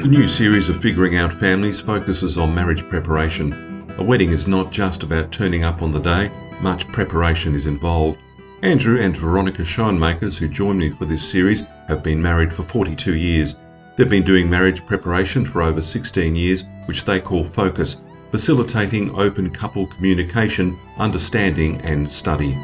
The 0.00 0.08
new 0.08 0.28
series 0.28 0.70
of 0.70 0.80
Figuring 0.80 1.16
Out 1.16 1.30
Families 1.30 1.82
focuses 1.82 2.38
on 2.38 2.54
marriage 2.54 2.88
preparation. 2.88 3.84
A 3.98 4.02
wedding 4.02 4.30
is 4.30 4.46
not 4.46 4.72
just 4.72 5.02
about 5.02 5.30
turning 5.30 5.62
up 5.62 5.82
on 5.82 5.90
the 5.92 5.98
day, 5.98 6.30
much 6.62 6.88
preparation 6.88 7.54
is 7.54 7.66
involved. 7.66 8.18
Andrew 8.62 8.98
and 8.98 9.14
Veronica 9.14 9.60
Schoenmakers, 9.60 10.38
who 10.38 10.48
join 10.48 10.78
me 10.78 10.88
for 10.88 11.04
this 11.04 11.22
series, 11.22 11.64
have 11.86 12.02
been 12.02 12.22
married 12.22 12.50
for 12.50 12.62
42 12.62 13.14
years. 13.14 13.56
They've 13.96 14.08
been 14.08 14.22
doing 14.22 14.48
marriage 14.48 14.86
preparation 14.86 15.44
for 15.44 15.60
over 15.60 15.82
16 15.82 16.34
years, 16.34 16.64
which 16.86 17.04
they 17.04 17.20
call 17.20 17.44
Focus, 17.44 17.98
facilitating 18.30 19.14
open 19.14 19.50
couple 19.50 19.86
communication, 19.86 20.78
understanding, 20.96 21.78
and 21.82 22.10
study. 22.10 22.56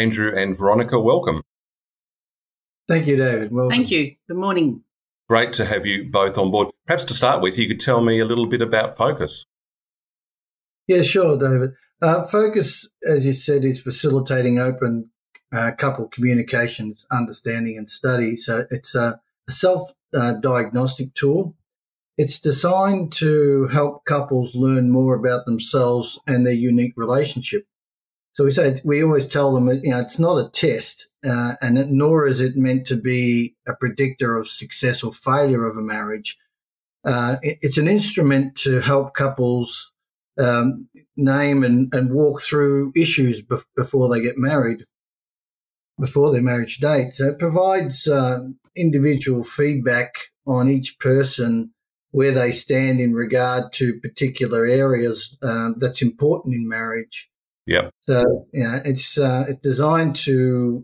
Andrew 0.00 0.32
and 0.34 0.56
Veronica, 0.56 0.98
welcome. 0.98 1.42
Thank 2.88 3.06
you, 3.06 3.16
David. 3.16 3.52
Well, 3.52 3.68
Thank 3.68 3.90
you. 3.90 4.16
Good 4.26 4.38
morning. 4.38 4.82
Great 5.28 5.52
to 5.54 5.66
have 5.66 5.84
you 5.84 6.08
both 6.10 6.38
on 6.38 6.50
board. 6.50 6.68
Perhaps 6.86 7.04
to 7.04 7.14
start 7.14 7.42
with, 7.42 7.58
you 7.58 7.68
could 7.68 7.80
tell 7.80 8.00
me 8.00 8.18
a 8.18 8.24
little 8.24 8.46
bit 8.46 8.62
about 8.62 8.96
Focus. 8.96 9.44
Yeah, 10.88 11.02
sure, 11.02 11.38
David. 11.38 11.72
Uh, 12.00 12.22
Focus, 12.22 12.88
as 13.06 13.26
you 13.26 13.34
said, 13.34 13.62
is 13.62 13.82
facilitating 13.82 14.58
open 14.58 15.10
uh, 15.52 15.72
couple 15.76 16.08
communications, 16.08 17.04
understanding, 17.12 17.76
and 17.76 17.90
study. 17.90 18.36
So 18.36 18.64
it's 18.70 18.94
a, 18.94 19.20
a 19.48 19.52
self 19.52 19.92
uh, 20.14 20.34
diagnostic 20.34 21.12
tool. 21.14 21.56
It's 22.16 22.40
designed 22.40 23.12
to 23.14 23.66
help 23.68 24.06
couples 24.06 24.54
learn 24.54 24.90
more 24.90 25.14
about 25.14 25.44
themselves 25.44 26.18
and 26.26 26.46
their 26.46 26.54
unique 26.54 26.94
relationship. 26.96 27.66
So 28.32 28.44
we 28.44 28.52
say 28.52 28.76
we 28.84 29.02
always 29.02 29.26
tell 29.26 29.52
them, 29.52 29.68
you 29.68 29.90
know, 29.90 29.98
it's 29.98 30.18
not 30.18 30.38
a 30.38 30.48
test, 30.50 31.08
uh, 31.26 31.54
and 31.60 31.90
nor 31.90 32.26
is 32.26 32.40
it 32.40 32.56
meant 32.56 32.86
to 32.86 32.96
be 32.96 33.56
a 33.66 33.74
predictor 33.74 34.36
of 34.36 34.48
success 34.48 35.02
or 35.02 35.12
failure 35.12 35.66
of 35.66 35.76
a 35.76 35.82
marriage. 35.82 36.38
Uh, 37.04 37.36
it, 37.42 37.58
it's 37.60 37.78
an 37.78 37.88
instrument 37.88 38.54
to 38.56 38.80
help 38.80 39.14
couples 39.14 39.90
um, 40.38 40.88
name 41.16 41.64
and, 41.64 41.92
and 41.92 42.12
walk 42.12 42.40
through 42.40 42.92
issues 42.94 43.42
bef- 43.42 43.64
before 43.76 44.08
they 44.08 44.20
get 44.20 44.36
married, 44.36 44.84
before 45.98 46.30
their 46.30 46.42
marriage 46.42 46.78
date. 46.78 47.14
So 47.14 47.28
it 47.28 47.38
provides 47.38 48.06
uh, 48.06 48.40
individual 48.76 49.44
feedback 49.44 50.14
on 50.46 50.68
each 50.68 50.98
person 50.98 51.72
where 52.12 52.32
they 52.32 52.52
stand 52.52 53.00
in 53.00 53.12
regard 53.12 53.72
to 53.72 54.00
particular 54.00 54.64
areas 54.66 55.36
uh, 55.42 55.70
that's 55.76 56.02
important 56.02 56.54
in 56.54 56.68
marriage. 56.68 57.29
Yep. 57.70 57.94
So 58.00 58.48
yeah, 58.52 58.80
it's 58.84 59.16
uh, 59.16 59.46
it's 59.48 59.60
designed 59.60 60.16
to 60.24 60.82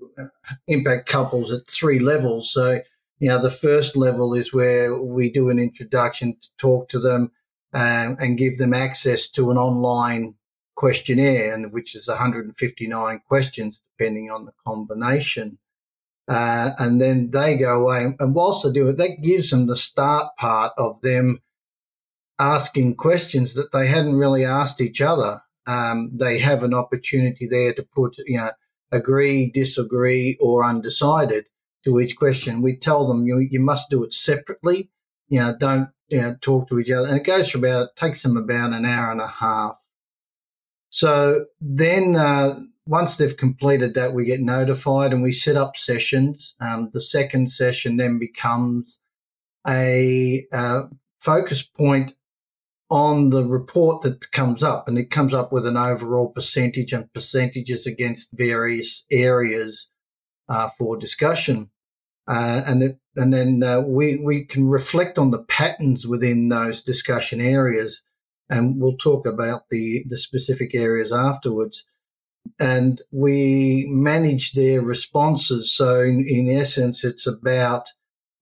impact 0.69 1.09
couples 1.09 1.51
at 1.51 1.67
three 1.67 1.98
levels. 1.98 2.53
So 2.53 2.81
you 3.19 3.28
know, 3.28 3.43
the 3.43 3.51
first 3.51 3.97
level 3.97 4.34
is 4.34 4.55
where 4.55 4.95
we 4.95 5.33
do 5.33 5.51
an 5.51 5.59
introduction 5.59 6.37
to 6.41 6.48
talk 6.59 6.89
to 6.91 7.01
them 7.01 7.33
um, 7.73 8.17
and 8.20 8.39
give 8.39 8.59
them 8.59 8.73
access 8.73 9.28
to 9.31 9.51
an 9.51 9.56
online 9.56 10.37
questionnaire, 10.77 11.53
and 11.53 11.73
which 11.73 11.97
is 11.97 12.06
159 12.06 13.21
questions 13.27 13.83
depending 13.98 14.31
on 14.31 14.45
the 14.45 14.53
combination. 14.65 15.59
Uh, 16.28 16.71
and 16.78 17.00
then 17.00 17.31
they 17.33 17.56
go 17.56 17.83
away, 17.83 18.15
and 18.21 18.33
whilst 18.33 18.65
they 18.65 18.71
do 18.71 18.89
it, 18.89 18.97
that 18.98 19.23
gives 19.23 19.50
them 19.50 19.67
the 19.67 19.75
start 19.75 20.37
part 20.39 20.73
of 20.78 21.00
them 21.03 21.43
asking 22.39 22.95
questions 22.95 23.55
that 23.55 23.73
they 23.73 23.89
hadn't 23.89 24.15
really 24.15 24.45
asked 24.45 24.81
each 24.81 25.00
other 25.00 25.43
um, 25.67 26.11
they 26.12 26.39
have 26.39 26.62
an 26.62 26.75
opportunity 26.75 27.47
there 27.47 27.72
to 27.75 27.83
put, 27.83 28.17
you 28.19 28.39
know, 28.39 28.50
agree, 28.93 29.50
disagree, 29.50 30.37
or 30.41 30.65
undecided 30.65 31.47
to 31.84 32.00
each 32.00 32.16
question. 32.16 32.62
We 32.62 32.77
tell 32.77 33.06
them 33.06 33.27
you, 33.27 33.38
you 33.38 33.60
must 33.60 33.91
do 33.91 34.05
it 34.05 34.12
separately. 34.12 34.91
You 35.28 35.41
know, 35.41 35.56
don't 35.59 35.88
you 36.09 36.21
know, 36.21 36.37
talk 36.41 36.69
to 36.69 36.78
each 36.78 36.91
other. 36.91 37.09
And 37.09 37.16
it 37.16 37.25
goes 37.25 37.50
for 37.50 37.59
about, 37.59 37.88
it 37.88 37.97
takes 37.97 38.22
them 38.22 38.37
about 38.37 38.72
an 38.72 38.84
hour 38.84 39.10
and 39.10 39.21
a 39.21 39.26
half. 39.26 39.78
So 40.91 41.47
then 41.60 42.16
uh, 42.16 42.60
once 42.87 43.16
they've 43.16 43.37
completed 43.37 43.94
that, 43.94 44.15
we 44.15 44.25
get 44.25 44.41
notified 44.41 45.12
and 45.12 45.22
we 45.22 45.32
set 45.32 45.56
up 45.56 45.76
sessions. 45.76 46.55
Um, 46.60 46.91
the 46.93 47.00
second 47.00 47.50
session 47.50 47.97
then 47.97 48.19
becomes 48.19 48.99
a 49.66 50.47
uh, 50.53 50.82
focus 51.21 51.62
point 51.62 52.15
on 52.89 53.31
the 53.31 53.45
report 53.45 54.03
that 54.03 54.31
comes 54.31 54.63
up, 54.63 54.87
and 54.87 54.97
it 54.99 55.11
comes 55.11 55.35
up 55.35 55.53
with 55.53 55.67
an 55.67 55.77
overall 55.77 56.29
percentage 56.29 56.93
and 56.93 57.13
percentages 57.13 57.87
against 57.87 58.29
various 58.33 59.05
areas 59.11 59.91
uh, 60.49 60.69
for 60.79 60.97
discussion. 60.97 61.71
Uh, 62.29 62.63
and 62.67 62.83
it, 62.83 62.99
and 63.17 63.33
then 63.33 63.63
uh, 63.63 63.81
we 63.81 64.19
we 64.19 64.45
can 64.45 64.69
reflect 64.69 65.19
on 65.19 65.31
the 65.31 65.43
patterns 65.43 66.07
within 66.07 66.49
those 66.49 66.83
discussion 66.83 67.41
areas, 67.41 68.03
and 68.49 68.81
we'll 68.81 68.97
talk 68.97 69.27
about 69.27 69.63
the 69.71 70.05
the 70.09 70.19
specific 70.19 70.75
areas 70.75 71.13
afterwards. 71.13 71.85
And 72.61 73.03
we 73.11 73.87
manage 73.89 74.53
their 74.53 74.81
responses. 74.81 75.73
So 75.73 76.01
in, 76.03 76.25
in 76.29 76.49
essence, 76.49 77.03
it's 77.03 77.27
about 77.27 77.89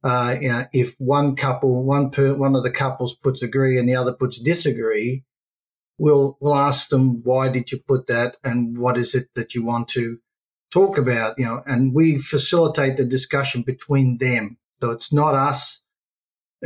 uh, 0.05 0.37
you 0.39 0.51
know, 0.51 0.67
if 0.73 0.95
one 0.99 1.35
couple, 1.35 1.83
one 1.83 2.11
per, 2.11 2.35
one 2.35 2.55
of 2.55 2.63
the 2.63 2.71
couples 2.71 3.15
puts 3.15 3.43
agree 3.43 3.79
and 3.79 3.89
the 3.89 3.97
other 3.97 4.13
puts 4.13 4.39
disagree, 4.39 5.25
we'll 5.97 6.37
we'll 6.41 6.55
ask 6.55 6.91
them 6.91 7.23
why 7.25 7.49
did 7.49 7.73
you 7.73 7.79
put 7.79 8.07
that 8.07 8.37
and 8.45 8.77
what 8.77 8.99
is 8.99 9.15
it 9.15 9.29
that 9.35 9.55
you 9.55 9.65
want 9.65 9.89
to 9.89 10.19
talk 10.71 10.99
about, 10.99 11.39
you 11.39 11.47
know, 11.47 11.63
and 11.67 11.95
we 11.95 12.19
facilitate 12.19 12.99
the 12.99 13.05
discussion 13.05 13.63
between 13.63 14.19
them. 14.19 14.59
So 14.83 14.91
it's 14.91 15.11
not 15.11 15.35
us 15.35 15.81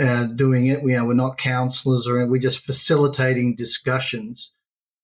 uh, 0.00 0.24
doing 0.24 0.66
it. 0.66 0.82
We, 0.82 0.94
know, 0.94 1.04
we're 1.04 1.14
not 1.14 1.38
counselors 1.38 2.08
or 2.08 2.26
we're 2.26 2.40
just 2.40 2.64
facilitating 2.64 3.54
discussions. 3.54 4.52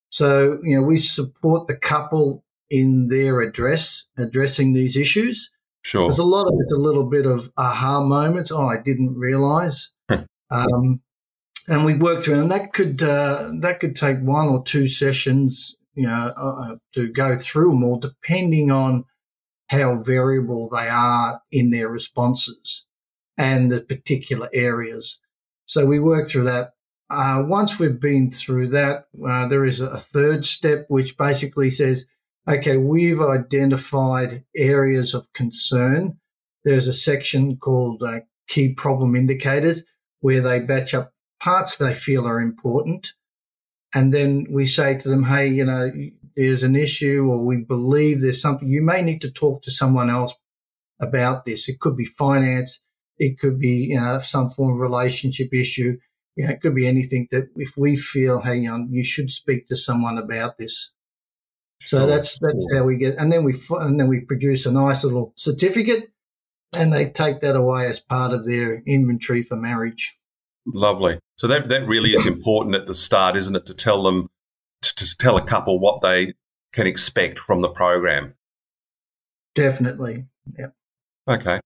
So 0.08 0.58
you 0.64 0.76
know, 0.76 0.82
we 0.82 0.98
support 0.98 1.68
the 1.68 1.76
couple 1.76 2.44
in 2.68 3.08
their 3.08 3.40
address 3.40 4.06
addressing 4.18 4.72
these 4.72 4.96
issues 4.96 5.50
Sure. 5.84 6.08
There's 6.08 6.18
a 6.18 6.24
lot 6.24 6.46
of 6.46 6.54
it's 6.60 6.72
a 6.72 6.78
little 6.80 7.04
bit 7.04 7.26
of 7.26 7.52
aha 7.58 8.00
moments. 8.00 8.50
Oh, 8.50 8.66
I 8.66 8.80
didn't 8.80 9.18
realize. 9.18 9.92
um, 10.50 11.02
and 11.68 11.84
we 11.84 11.94
work 11.94 12.22
through, 12.22 12.40
and 12.40 12.50
that 12.50 12.72
could 12.72 13.02
uh, 13.02 13.50
that 13.60 13.80
could 13.80 13.94
take 13.94 14.18
one 14.20 14.48
or 14.48 14.64
two 14.64 14.88
sessions, 14.88 15.76
you 15.94 16.06
know, 16.06 16.32
uh, 16.36 16.76
to 16.94 17.08
go 17.08 17.36
through 17.36 17.70
them 17.70 17.84
all, 17.84 17.98
depending 17.98 18.70
on 18.70 19.04
how 19.68 19.96
variable 19.96 20.70
they 20.70 20.88
are 20.88 21.42
in 21.52 21.70
their 21.70 21.88
responses 21.88 22.86
and 23.36 23.70
the 23.70 23.82
particular 23.82 24.48
areas. 24.54 25.20
So 25.66 25.84
we 25.84 25.98
work 25.98 26.26
through 26.26 26.44
that. 26.44 26.72
Uh, 27.10 27.44
once 27.46 27.78
we've 27.78 28.00
been 28.00 28.30
through 28.30 28.68
that, 28.68 29.06
uh, 29.26 29.48
there 29.48 29.64
is 29.64 29.80
a 29.80 29.98
third 29.98 30.46
step 30.46 30.86
which 30.88 31.18
basically 31.18 31.68
says 31.68 32.06
okay, 32.48 32.76
we've 32.76 33.20
identified 33.20 34.44
areas 34.56 35.14
of 35.14 35.32
concern. 35.32 36.18
There's 36.64 36.86
a 36.86 36.92
section 36.92 37.56
called 37.56 38.02
uh, 38.02 38.20
key 38.48 38.72
problem 38.74 39.14
indicators 39.14 39.84
where 40.20 40.40
they 40.40 40.60
batch 40.60 40.94
up 40.94 41.12
parts 41.40 41.76
they 41.76 41.94
feel 41.94 42.26
are 42.26 42.40
important. 42.40 43.12
And 43.94 44.12
then 44.12 44.46
we 44.50 44.66
say 44.66 44.96
to 44.98 45.08
them, 45.08 45.24
hey, 45.24 45.48
you 45.48 45.64
know, 45.64 45.90
there's 46.36 46.62
an 46.62 46.74
issue 46.74 47.26
or 47.30 47.44
we 47.44 47.58
believe 47.58 48.20
there's 48.20 48.40
something. 48.40 48.68
You 48.68 48.82
may 48.82 49.02
need 49.02 49.20
to 49.20 49.30
talk 49.30 49.62
to 49.62 49.70
someone 49.70 50.10
else 50.10 50.34
about 51.00 51.44
this. 51.44 51.68
It 51.68 51.80
could 51.80 51.96
be 51.96 52.06
finance. 52.06 52.80
It 53.18 53.38
could 53.38 53.60
be, 53.60 53.88
you 53.90 54.00
know, 54.00 54.18
some 54.18 54.48
form 54.48 54.72
of 54.74 54.80
relationship 54.80 55.52
issue. 55.52 55.98
You 56.34 56.46
know, 56.46 56.52
it 56.54 56.60
could 56.60 56.74
be 56.74 56.88
anything 56.88 57.28
that 57.30 57.50
if 57.56 57.74
we 57.76 57.96
feel, 57.96 58.40
hey, 58.40 58.56
you, 58.56 58.68
know, 58.68 58.86
you 58.90 59.04
should 59.04 59.30
speak 59.30 59.68
to 59.68 59.76
someone 59.76 60.18
about 60.18 60.58
this. 60.58 60.90
So 61.80 62.06
that's 62.06 62.38
that's 62.38 62.66
how 62.74 62.84
we 62.84 62.96
get, 62.96 63.16
and 63.16 63.30
then 63.32 63.44
we 63.44 63.54
and 63.70 64.00
then 64.00 64.08
we 64.08 64.20
produce 64.20 64.64
a 64.64 64.72
nice 64.72 65.04
little 65.04 65.32
certificate, 65.36 66.12
and 66.72 66.92
they 66.92 67.10
take 67.10 67.40
that 67.40 67.56
away 67.56 67.86
as 67.86 68.00
part 68.00 68.32
of 68.32 68.46
their 68.46 68.82
inventory 68.86 69.42
for 69.42 69.56
marriage. 69.56 70.18
Lovely. 70.66 71.18
So 71.36 71.46
that 71.48 71.68
that 71.68 71.86
really 71.86 72.10
is 72.10 72.26
important 72.26 72.74
at 72.74 72.86
the 72.86 72.94
start, 72.94 73.36
isn't 73.36 73.54
it? 73.54 73.66
To 73.66 73.74
tell 73.74 74.02
them 74.02 74.28
to, 74.82 74.94
to 74.94 75.16
tell 75.16 75.36
a 75.36 75.44
couple 75.44 75.78
what 75.78 76.00
they 76.00 76.34
can 76.72 76.86
expect 76.86 77.38
from 77.38 77.60
the 77.60 77.68
program. 77.68 78.34
Definitely. 79.54 80.24
Yeah. 80.58 80.68
Okay. 81.28 81.60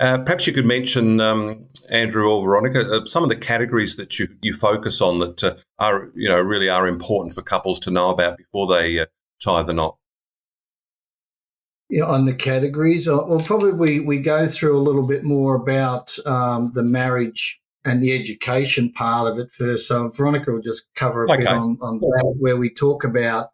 Uh, 0.00 0.18
perhaps 0.18 0.46
you 0.46 0.52
could 0.52 0.66
mention, 0.66 1.20
um, 1.20 1.66
Andrew 1.90 2.28
or 2.28 2.42
Veronica, 2.42 2.90
uh, 2.90 3.04
some 3.04 3.22
of 3.22 3.28
the 3.28 3.36
categories 3.36 3.96
that 3.96 4.18
you, 4.18 4.28
you 4.40 4.52
focus 4.52 5.00
on 5.00 5.20
that 5.20 5.44
uh, 5.44 5.54
are, 5.78 6.10
you 6.14 6.28
know, 6.28 6.40
really 6.40 6.68
are 6.68 6.88
important 6.88 7.34
for 7.34 7.42
couples 7.42 7.78
to 7.80 7.90
know 7.90 8.10
about 8.10 8.36
before 8.36 8.66
they 8.66 8.98
uh, 8.98 9.06
tie 9.42 9.62
the 9.62 9.74
knot? 9.74 9.96
Yeah, 11.88 12.04
on 12.04 12.24
the 12.24 12.34
categories, 12.34 13.06
or, 13.06 13.38
probably 13.40 13.72
we, 13.72 14.00
we 14.00 14.18
go 14.18 14.46
through 14.46 14.78
a 14.78 14.80
little 14.80 15.06
bit 15.06 15.24
more 15.24 15.54
about 15.54 16.16
um, 16.24 16.72
the 16.72 16.82
marriage 16.82 17.60
and 17.84 18.02
the 18.02 18.12
education 18.18 18.92
part 18.92 19.30
of 19.30 19.38
it 19.38 19.50
first. 19.50 19.88
So 19.88 20.08
Veronica 20.08 20.52
will 20.52 20.62
just 20.62 20.84
cover 20.94 21.24
a 21.24 21.32
okay. 21.32 21.42
bit 21.42 21.48
on, 21.48 21.76
on 21.82 21.98
that, 21.98 22.34
where 22.38 22.56
we 22.56 22.70
talk 22.70 23.04
about 23.04 23.50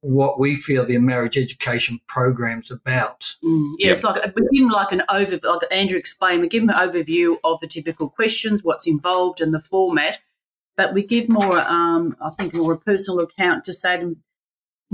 what 0.00 0.38
we 0.38 0.54
feel 0.54 0.84
the 0.84 0.98
marriage 0.98 1.36
education 1.36 1.98
program's 2.06 2.70
about. 2.70 3.34
Mm, 3.44 3.72
yeah, 3.78 3.86
yep. 3.88 3.92
it's 3.92 4.04
like 4.04 4.22
we 4.36 4.42
give 4.52 4.64
them 4.64 4.70
like 4.70 4.92
an 4.92 5.02
overview, 5.08 5.44
like 5.44 5.62
Andrew 5.70 5.98
explained, 5.98 6.42
we 6.42 6.48
give 6.48 6.66
them 6.66 6.74
an 6.74 6.88
overview 6.88 7.36
of 7.42 7.58
the 7.60 7.66
typical 7.66 8.08
questions, 8.10 8.62
what's 8.62 8.86
involved, 8.86 9.40
and 9.40 9.52
the 9.52 9.60
format. 9.60 10.18
But 10.76 10.92
we 10.92 11.02
give 11.02 11.28
more, 11.28 11.58
um, 11.60 12.16
I 12.20 12.30
think, 12.30 12.54
more 12.54 12.74
a 12.74 12.78
personal 12.78 13.20
account 13.20 13.64
to 13.64 13.72
say 13.72 13.96
to 13.96 14.02
them 14.02 14.22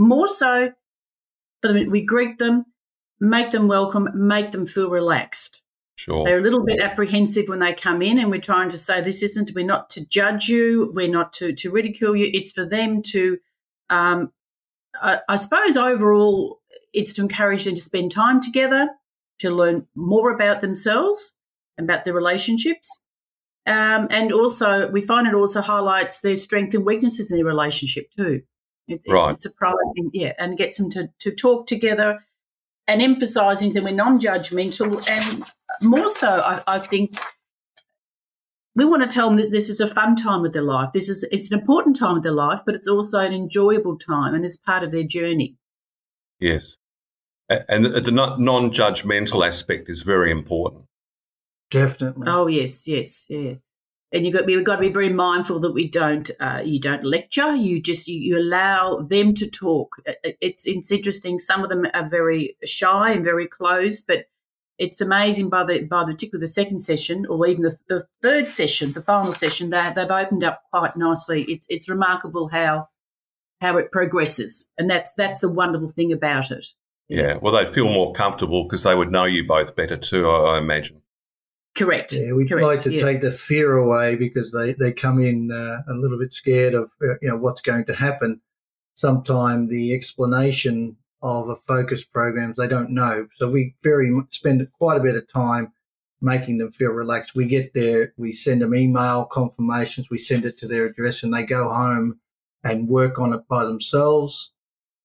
more 0.01 0.29
so. 0.29 0.73
We 1.63 2.05
greet 2.05 2.39
them, 2.39 2.65
make 3.21 3.51
them 3.51 3.69
welcome, 3.69 4.09
make 4.15 4.51
them 4.51 4.67
feel 4.67 4.91
relaxed. 4.91 5.63
Sure. 5.97 6.25
They're 6.25 6.39
a 6.39 6.43
little 6.43 6.65
bit 6.65 6.81
apprehensive 6.81 7.49
when 7.49 7.59
they 7.59 7.75
come 7.75 8.01
in, 8.01 8.19
and 8.19 8.31
we're 8.31 8.41
trying 8.41 8.71
to 8.71 8.79
say 8.79 9.03
this 9.03 9.23
isn't. 9.23 9.53
We're 9.55 9.67
not 9.67 9.91
to 9.91 10.07
judge 10.09 10.49
you. 10.49 10.91
We're 10.95 11.11
not 11.11 11.35
to 11.35 11.53
to 11.53 11.71
ridicule 11.71 12.17
you. 12.17 12.31
It's 12.33 12.53
for 12.53 12.65
them 12.65 13.03
to 13.13 13.39
um, 13.91 14.33
I, 15.01 15.19
I 15.29 15.37
suppose 15.37 15.77
overall, 15.77 16.61
it's 16.93 17.13
to 17.15 17.23
encourage 17.23 17.65
them 17.65 17.75
to 17.75 17.83
spend 17.83 18.13
time 18.13 18.41
together, 18.41 18.89
to 19.41 19.51
learn 19.51 19.87
more 19.95 20.31
about 20.31 20.61
themselves, 20.61 21.35
about 21.79 22.05
their 22.05 22.15
relationships. 22.15 22.99
Um, 23.67 24.09
and 24.11 24.33
also, 24.33 24.89
we 24.89 25.03
find 25.03 25.29
it 25.29 25.35
also 25.35 25.61
highlights 25.61 26.21
their 26.21 26.37
strengths 26.37 26.75
and 26.75 26.85
weaknesses 26.85 27.31
in 27.31 27.37
their 27.37 27.47
relationship 27.47 28.07
too. 28.17 28.43
It's, 28.91 29.07
right. 29.09 29.31
it's, 29.31 29.45
it's 29.45 29.55
surprising, 29.55 30.11
yeah, 30.13 30.33
and 30.39 30.59
gets 30.59 30.79
them 30.79 30.91
to, 30.93 31.11
to 31.21 31.35
talk 31.35 31.67
together 31.67 32.25
and 32.87 33.01
emphasising 33.01 33.73
that 33.75 33.85
we're 33.85 33.95
non 33.95 34.19
judgmental. 34.19 35.09
And 35.11 35.45
more 35.83 36.09
so, 36.09 36.27
I, 36.29 36.63
I 36.67 36.79
think 36.79 37.15
we 38.75 38.85
want 38.85 39.03
to 39.03 39.09
tell 39.09 39.29
them 39.29 39.37
that 39.37 39.51
this 39.51 39.69
is 39.69 39.81
a 39.81 39.87
fun 39.87 40.17
time 40.17 40.45
of 40.45 40.53
their 40.53 40.63
life. 40.63 40.91
This 40.93 41.09
is 41.09 41.25
it's 41.31 41.51
an 41.51 41.61
important 41.61 41.99
time 41.99 42.17
of 42.17 42.23
their 42.23 42.33
life, 42.33 42.61
but 42.67 42.75
it's 42.75 42.89
also 42.89 43.21
an 43.21 43.33
enjoyable 43.33 43.99
time 43.99 44.35
and 44.35 44.45
is 44.45 44.57
part 44.57 44.83
of 44.83 44.91
their 44.91 45.05
journey. 45.05 45.57
Yes, 46.39 46.77
and 47.49 47.85
the 47.85 48.11
non-judgmental 48.11 49.47
aspect 49.47 49.89
is 49.89 50.03
very 50.03 50.31
important. 50.31 50.85
Definitely. 51.71 52.27
Oh 52.29 52.47
yes, 52.47 52.89
yes, 52.89 53.27
yeah. 53.29 53.55
And 54.13 54.27
you 54.27 54.33
got 54.33 54.47
we've 54.47 54.65
got 54.65 54.77
to 54.77 54.81
be 54.81 54.89
very 54.89 55.11
mindful 55.11 55.61
that 55.61 55.73
we 55.73 55.89
don't 55.89 56.31
uh, 56.41 56.63
you 56.65 56.81
don't 56.81 57.05
lecture. 57.05 57.55
You 57.55 57.81
just 57.81 58.09
you, 58.09 58.19
you 58.19 58.39
allow 58.39 59.03
them 59.03 59.35
to 59.35 59.49
talk. 59.49 60.03
It's 60.25 60.67
it's 60.67 60.91
interesting. 60.91 61.39
Some 61.39 61.63
of 61.63 61.69
them 61.69 61.87
are 61.95 62.09
very 62.09 62.57
shy 62.65 63.13
and 63.13 63.23
very 63.23 63.47
closed, 63.47 64.07
but 64.09 64.27
it's 64.81 65.01
amazing 65.01 65.51
by 65.51 65.63
the 65.63 65.85
by 65.85 66.05
the 66.05 66.13
particularly 66.13 66.43
the 66.43 66.49
second 66.49 66.81
session 66.81 67.27
or 67.27 67.47
even 67.47 67.63
the, 67.63 67.79
the 67.89 68.07
third 68.23 68.49
session, 68.49 68.93
the 68.93 69.03
final 69.03 69.35
session, 69.35 69.71
they 69.71 69.93
they've 69.95 70.11
opened 70.11 70.43
up 70.43 70.63
quite 70.73 70.97
nicely. 70.97 71.43
It's 71.43 71.67
it's 71.69 71.89
remarkable 71.89 72.49
how 72.49 72.89
how 73.61 73.77
it 73.77 73.93
progresses, 73.93 74.71
and 74.79 74.89
that's 74.89 75.13
that's 75.13 75.41
the 75.41 75.51
wonderful 75.51 75.89
thing 75.89 76.13
about 76.13 76.51
it. 76.51 76.67
Yeah, 77.09 77.39
well, 77.43 77.53
they'd 77.53 77.69
feel 77.69 77.89
more 77.89 78.13
comfortable 78.13 78.65
because 78.65 78.85
they 78.85 78.95
would 78.95 79.13
know 79.13 79.25
you 79.25 79.47
both 79.47 79.77
better 79.77 79.97
too. 79.97 80.29
I, 80.29 80.55
I 80.55 80.59
imagine. 80.59 81.03
Correct. 81.81 82.13
Yeah, 82.13 82.35
we 82.35 82.47
Correct. 82.47 82.67
like 82.67 82.83
to 82.83 82.93
yeah. 82.93 83.03
take 83.03 83.23
the 83.23 83.31
fear 83.31 83.75
away 83.75 84.15
because 84.15 84.53
they 84.53 84.75
they 84.75 84.93
come 84.93 85.19
in 85.19 85.51
uh, 85.51 85.81
a 85.91 85.95
little 85.95 86.19
bit 86.19 86.31
scared 86.31 86.75
of 86.75 86.91
uh, 87.03 87.15
you 87.23 87.29
know 87.31 87.39
what's 87.39 87.63
going 87.63 87.87
to 87.87 87.95
happen. 87.95 88.43
Sometimes 88.95 89.71
the 89.71 89.95
explanation 89.95 90.99
of 91.23 91.49
a 91.49 91.57
focus 91.57 92.05
programs 92.05 92.59
they 92.59 92.69
don't 92.69 92.91
know. 92.91 93.29
So 93.37 93.51
we 93.51 93.77
very 93.83 94.13
spend 94.29 94.67
quite 94.73 94.99
a 94.99 95.03
bit 95.03 95.17
of 95.17 95.27
time 95.27 95.73
making 96.21 96.59
them 96.59 96.71
feel 96.71 96.91
relaxed. 96.91 97.35
We 97.35 97.47
get 97.47 97.73
there, 97.73 98.13
we 98.19 98.33
send 98.33 98.61
them 98.61 98.75
email 98.75 99.25
confirmations, 99.25 100.11
we 100.11 100.19
send 100.19 100.45
it 100.45 100.59
to 100.59 100.69
their 100.69 100.85
address, 100.85 101.23
and 101.23 101.33
they 101.33 101.45
go 101.45 101.71
home 101.71 102.21
and 102.63 102.89
work 102.89 103.19
on 103.19 103.33
it 103.33 103.49
by 103.49 103.65
themselves 103.65 104.53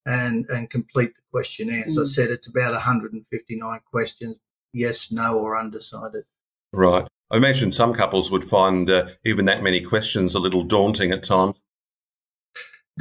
and 0.06 0.46
and 0.50 0.70
complete 0.70 1.16
the 1.16 1.22
questionnaire. 1.32 1.86
Mm. 1.86 1.92
So 1.92 2.02
I 2.02 2.06
said 2.06 2.32
it's 2.32 2.48
about 2.48 2.74
159 2.74 3.80
questions, 3.90 4.36
yes, 4.74 5.10
no, 5.10 5.40
or 5.40 5.58
undecided. 5.58 6.26
Right. 6.76 7.08
I 7.32 7.38
imagine 7.38 7.72
some 7.72 7.94
couples 7.94 8.30
would 8.30 8.48
find 8.48 8.90
uh, 8.90 9.08
even 9.26 9.46
that 9.46 9.64
many 9.64 9.82
questions 9.82 10.36
a 10.36 10.40
little 10.40 10.64
daunting 10.64 11.12
at 11.12 11.24
times. 11.24 11.62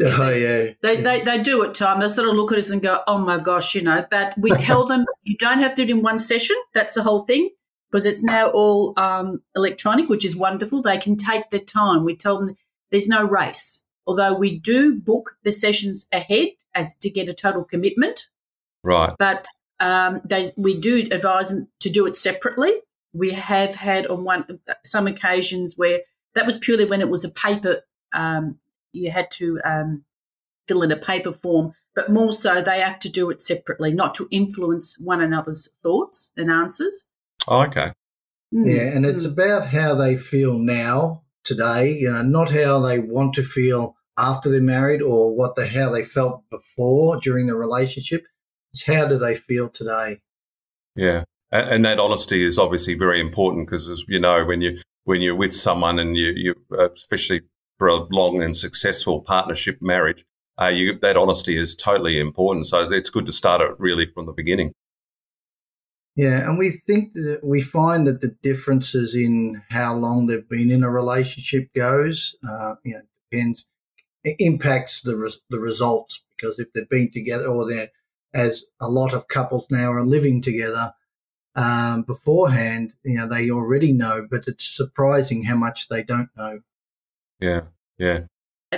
Oh 0.00 0.30
yeah. 0.30 0.72
They, 0.82 1.00
they 1.02 1.22
they 1.22 1.40
do 1.40 1.64
at 1.64 1.76
times. 1.76 2.00
They 2.00 2.08
sort 2.08 2.28
of 2.28 2.34
look 2.34 2.50
at 2.50 2.58
us 2.58 2.68
and 2.68 2.82
go, 2.82 3.02
"Oh 3.06 3.16
my 3.16 3.38
gosh," 3.38 3.76
you 3.76 3.82
know. 3.82 4.04
But 4.10 4.36
we 4.36 4.50
tell 4.58 4.86
them 4.86 5.06
you 5.22 5.36
don't 5.36 5.60
have 5.60 5.76
to 5.76 5.86
do 5.86 5.92
it 5.92 5.96
in 5.96 6.02
one 6.02 6.18
session. 6.18 6.56
That's 6.72 6.94
the 6.94 7.04
whole 7.04 7.20
thing 7.20 7.50
because 7.88 8.04
it's 8.04 8.20
now 8.20 8.50
all 8.50 8.92
um, 8.96 9.40
electronic, 9.54 10.08
which 10.08 10.24
is 10.24 10.34
wonderful. 10.34 10.82
They 10.82 10.98
can 10.98 11.16
take 11.16 11.48
their 11.50 11.60
time. 11.60 12.02
We 12.02 12.16
tell 12.16 12.40
them 12.40 12.56
there's 12.90 13.06
no 13.06 13.22
race, 13.24 13.84
although 14.04 14.34
we 14.36 14.58
do 14.58 14.96
book 14.96 15.36
the 15.44 15.52
sessions 15.52 16.08
ahead 16.10 16.48
as 16.74 16.96
to 16.96 17.08
get 17.08 17.28
a 17.28 17.34
total 17.34 17.62
commitment. 17.62 18.30
Right. 18.82 19.14
But 19.16 19.46
um, 19.78 20.22
they, 20.24 20.44
we 20.56 20.76
do 20.80 21.08
advise 21.12 21.50
them 21.50 21.68
to 21.80 21.88
do 21.88 22.04
it 22.06 22.16
separately. 22.16 22.72
We 23.14 23.30
have 23.32 23.74
had 23.76 24.06
on 24.06 24.24
one 24.24 24.60
some 24.84 25.06
occasions 25.06 25.74
where 25.76 26.00
that 26.34 26.44
was 26.44 26.58
purely 26.58 26.84
when 26.84 27.00
it 27.00 27.08
was 27.08 27.24
a 27.24 27.30
paper 27.30 27.82
um, 28.12 28.58
you 28.94 29.10
had 29.10 29.30
to 29.32 29.60
um, 29.64 30.04
fill 30.68 30.82
in 30.82 30.92
a 30.92 30.96
paper 30.96 31.32
form, 31.32 31.72
but 31.94 32.10
more 32.10 32.32
so 32.32 32.62
they 32.62 32.80
have 32.80 32.98
to 33.00 33.08
do 33.08 33.30
it 33.30 33.40
separately, 33.40 33.92
not 33.92 34.14
to 34.16 34.28
influence 34.30 34.98
one 35.02 35.20
another's 35.20 35.70
thoughts 35.82 36.32
and 36.36 36.50
answers. 36.50 37.08
Oh, 37.46 37.62
okay. 37.62 37.92
Mm. 38.54 38.74
Yeah, 38.74 38.96
and 38.96 39.04
it's 39.04 39.26
mm. 39.26 39.32
about 39.32 39.66
how 39.66 39.94
they 39.94 40.16
feel 40.16 40.58
now, 40.58 41.22
today, 41.42 41.92
you 41.92 42.10
know, 42.10 42.22
not 42.22 42.50
how 42.50 42.80
they 42.80 42.98
want 42.98 43.34
to 43.34 43.42
feel 43.42 43.96
after 44.16 44.48
they're 44.48 44.60
married 44.60 45.02
or 45.02 45.34
what 45.34 45.56
the 45.56 45.66
how 45.66 45.90
they 45.90 46.04
felt 46.04 46.42
before 46.50 47.18
during 47.18 47.46
the 47.46 47.56
relationship. 47.56 48.24
It's 48.72 48.84
how 48.84 49.06
do 49.08 49.18
they 49.18 49.34
feel 49.34 49.68
today? 49.68 50.20
Yeah. 50.94 51.24
And, 51.54 51.84
that 51.84 52.00
honesty 52.00 52.44
is 52.44 52.58
obviously 52.58 52.94
very 52.94 53.20
important 53.20 53.68
because, 53.68 53.88
as 53.88 54.02
you 54.08 54.18
know, 54.18 54.44
when 54.44 54.60
you 54.60 54.78
when 55.04 55.22
you're 55.22 55.36
with 55.36 55.54
someone 55.54 56.00
and 56.00 56.16
you, 56.16 56.32
you 56.34 56.54
uh, 56.72 56.90
especially 56.90 57.42
for 57.78 57.86
a 57.86 58.04
long 58.10 58.42
and 58.42 58.56
successful 58.56 59.20
partnership 59.20 59.78
marriage, 59.80 60.24
uh, 60.60 60.66
you, 60.66 60.98
that 60.98 61.16
honesty 61.16 61.56
is 61.56 61.76
totally 61.76 62.18
important. 62.18 62.66
So 62.66 62.90
it's 62.90 63.08
good 63.08 63.26
to 63.26 63.32
start 63.32 63.60
it 63.60 63.70
really 63.78 64.06
from 64.12 64.26
the 64.26 64.32
beginning. 64.32 64.72
Yeah, 66.16 66.48
and 66.48 66.58
we 66.58 66.70
think 66.70 67.12
that 67.12 67.40
we 67.44 67.60
find 67.60 68.06
that 68.08 68.20
the 68.20 68.36
differences 68.42 69.14
in 69.14 69.62
how 69.70 69.94
long 69.94 70.26
they've 70.26 70.48
been 70.48 70.72
in 70.72 70.82
a 70.82 70.90
relationship 70.90 71.72
goes, 71.72 72.34
uh, 72.48 72.74
you 72.84 72.94
know, 72.94 73.02
depends, 73.30 73.66
impacts 74.24 75.02
the 75.02 75.16
res- 75.16 75.40
the 75.50 75.60
results 75.60 76.24
because 76.36 76.58
if 76.58 76.72
they've 76.72 76.88
been 76.88 77.12
together 77.12 77.46
or 77.46 77.68
they're 77.68 77.90
as 78.32 78.64
a 78.80 78.88
lot 78.88 79.14
of 79.14 79.28
couples 79.28 79.68
now 79.70 79.92
are 79.92 80.04
living 80.04 80.40
together 80.42 80.92
um, 81.56 82.02
beforehand, 82.02 82.94
you 83.04 83.16
know, 83.16 83.28
they 83.28 83.50
already 83.50 83.92
know, 83.92 84.26
but 84.28 84.48
it's 84.48 84.64
surprising 84.64 85.44
how 85.44 85.56
much 85.56 85.88
they 85.88 86.02
don't 86.02 86.30
know. 86.36 86.60
Yeah, 87.40 87.62
yeah. 87.98 88.20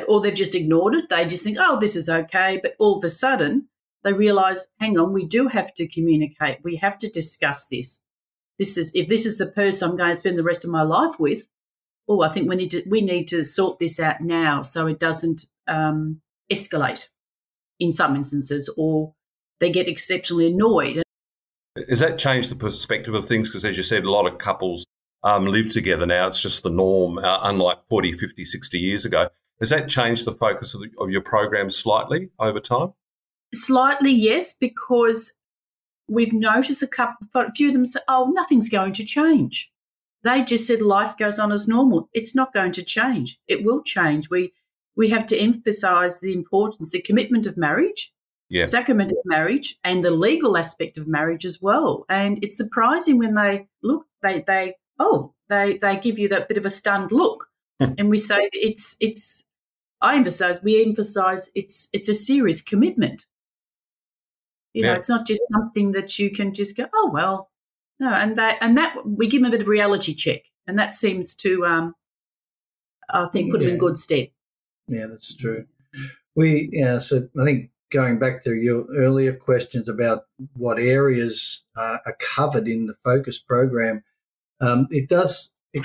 Or 0.09 0.21
they've 0.21 0.35
just 0.35 0.55
ignored 0.55 0.95
it. 0.95 1.09
They 1.09 1.27
just 1.27 1.45
think, 1.45 1.57
oh, 1.59 1.79
this 1.81 1.97
is 1.97 2.09
okay. 2.09 2.61
But 2.63 2.75
all 2.79 2.99
of 2.99 3.05
a 3.05 3.09
sudden, 3.09 3.69
they 4.05 4.13
realize, 4.13 4.69
hang 4.79 4.99
on, 4.99 5.13
we 5.13 5.27
do 5.27 5.49
have 5.49 5.73
to 5.75 5.89
communicate. 5.89 6.59
We 6.63 6.77
have 6.77 6.99
to 6.99 7.09
discuss 7.09 7.67
this. 7.67 8.03
This 8.59 8.79
is 8.79 8.95
if 8.95 9.09
this 9.09 9.27
is 9.27 9.39
the 9.39 9.47
person 9.47 9.91
I'm 9.91 9.97
going 9.97 10.11
to 10.11 10.17
spend 10.17 10.39
the 10.39 10.43
rest 10.43 10.65
of 10.65 10.71
my 10.71 10.83
life 10.83 11.19
with. 11.19 11.47
Oh, 12.09 12.23
I 12.23 12.29
think 12.29 12.49
we 12.49 12.57
need 12.57 12.71
to 12.71 12.83
we 12.89 13.01
need 13.01 13.27
to 13.29 13.43
sort 13.43 13.79
this 13.79 13.99
out 13.99 14.21
now 14.21 14.63
so 14.63 14.87
it 14.87 15.01
doesn't 15.01 15.47
um, 15.67 16.21
escalate 16.53 17.09
in 17.81 17.91
some 17.91 18.17
instances, 18.17 18.73
or 18.77 19.15
they 19.61 19.71
get 19.71 19.89
exceptionally 19.89 20.47
annoyed. 20.53 21.03
Has 21.89 22.01
that 22.01 22.19
changed 22.19 22.51
the 22.51 22.57
perspective 22.57 23.15
of 23.15 23.25
things? 23.27 23.49
Because 23.49 23.65
as 23.65 23.77
you 23.77 23.83
said, 23.83 24.05
a 24.05 24.11
lot 24.11 24.31
of 24.31 24.39
couples 24.39 24.87
um, 25.23 25.47
live 25.47 25.69
together 25.69 26.07
now. 26.07 26.29
It's 26.29 26.41
just 26.41 26.63
the 26.63 26.71
norm, 26.71 27.19
uh, 27.19 27.41
unlike 27.43 27.79
40, 27.91 28.13
50, 28.13 28.45
60 28.45 28.79
years 28.79 29.05
ago. 29.05 29.29
Has 29.61 29.71
that 29.71 29.89
changed 29.89 30.25
the 30.25 30.33
focus 30.33 30.75
of, 30.75 30.83
the, 30.83 30.91
of 30.99 31.11
your 31.11 31.23
program 31.23 31.71
slightly 31.71 32.31
over 32.39 32.61
time? 32.61 32.93
Slightly, 33.55 34.13
yes, 34.13 34.53
because 34.53 35.35
we've 36.09 36.33
noticed 36.33 36.83
a 36.83 36.87
couple, 36.87 37.27
a 37.35 37.53
few 37.53 37.69
of 37.69 37.75
them 37.75 37.85
say, 37.85 38.01
oh, 38.09 38.31
nothing's 38.35 38.69
going 38.69 38.93
to 38.95 39.05
change. 39.05 39.71
They 40.23 40.43
just 40.43 40.67
said 40.67 40.83
life 40.83 41.17
goes 41.17 41.39
on 41.39 41.53
as 41.53 41.69
normal. 41.69 42.09
It's 42.13 42.35
not 42.35 42.53
going 42.53 42.73
to 42.73 42.83
change. 42.83 43.39
It 43.47 43.65
will 43.65 43.83
change. 43.83 44.29
We 44.31 44.53
we 44.97 45.11
have 45.11 45.27
to 45.27 45.39
emphasize 45.39 46.21
the 46.21 46.33
importance, 46.33 46.91
the 46.91 47.03
commitment 47.03 47.47
of 47.47 47.59
marriage, 47.59 48.13
yeah. 48.49 48.65
sacrament 48.65 49.13
of 49.13 49.19
marriage, 49.25 49.77
and 49.85 50.05
the 50.05 50.11
legal 50.11 50.57
aspect 50.57 50.99
of 50.99 51.07
marriage 51.07 51.45
as 51.45 51.61
well. 51.61 52.05
And 52.09 52.43
it's 52.43 52.57
surprising 52.57 53.19
when 53.19 53.35
they 53.35 53.69
look, 53.83 54.07
they 54.23 54.45
they 54.47 54.75
oh, 54.99 55.35
they 55.49 55.79
they 55.79 55.99
give 55.99 56.19
you 56.19 56.29
that 56.29 56.49
bit 56.49 56.59
of 56.59 56.65
a 56.65 56.71
stunned 56.71 57.13
look, 57.13 57.49
hmm. 57.81 57.93
and 57.99 58.11
we 58.11 58.19
say 58.19 58.49
it's 58.53 58.97
it's. 59.01 59.45
I 60.01 60.17
emphasize 60.17 60.63
we 60.63 60.85
emphasize 60.85 61.51
it's 61.55 61.89
it's 61.93 62.09
a 62.09 62.15
serious 62.15 62.61
commitment. 62.61 63.25
You 64.75 64.83
know, 64.83 64.93
it's 64.93 65.09
not 65.09 65.27
just 65.27 65.41
something 65.55 65.93
that 65.93 66.19
you 66.19 66.31
can 66.31 66.53
just 66.53 66.77
go, 66.77 66.87
oh 66.95 67.11
well, 67.11 67.51
no, 67.99 68.13
and 68.13 68.37
that 68.37 68.59
and 68.61 68.77
that 68.77 68.95
we 69.07 69.27
give 69.27 69.41
them 69.41 69.49
a 69.49 69.51
bit 69.51 69.63
of 69.63 69.69
reality 69.69 70.15
check, 70.15 70.43
and 70.67 70.79
that 70.79 70.93
seems 70.93 71.35
to, 71.37 71.65
um, 71.65 71.95
I 73.09 73.27
think, 73.33 73.51
put 73.51 73.63
yeah. 73.63 73.69
them 73.69 73.75
in 73.77 73.81
good 73.81 73.99
stead. 73.99 74.29
Yeah, 74.87 75.07
that's 75.07 75.35
true. 75.35 75.65
We 76.35 76.69
yeah, 76.73 76.99
so 76.99 77.27
I 77.41 77.45
think 77.45 77.71
going 77.91 78.19
back 78.19 78.43
to 78.43 78.55
your 78.55 78.87
earlier 78.97 79.33
questions 79.33 79.89
about 79.89 80.25
what 80.55 80.79
areas 80.79 81.65
uh, 81.77 81.99
are 82.05 82.17
covered 82.21 82.69
in 82.69 82.87
the 82.87 82.95
focus 82.95 83.39
program, 83.39 84.03
um, 84.61 84.89
it 84.91 85.09
does. 85.09 85.51
It, 85.73 85.85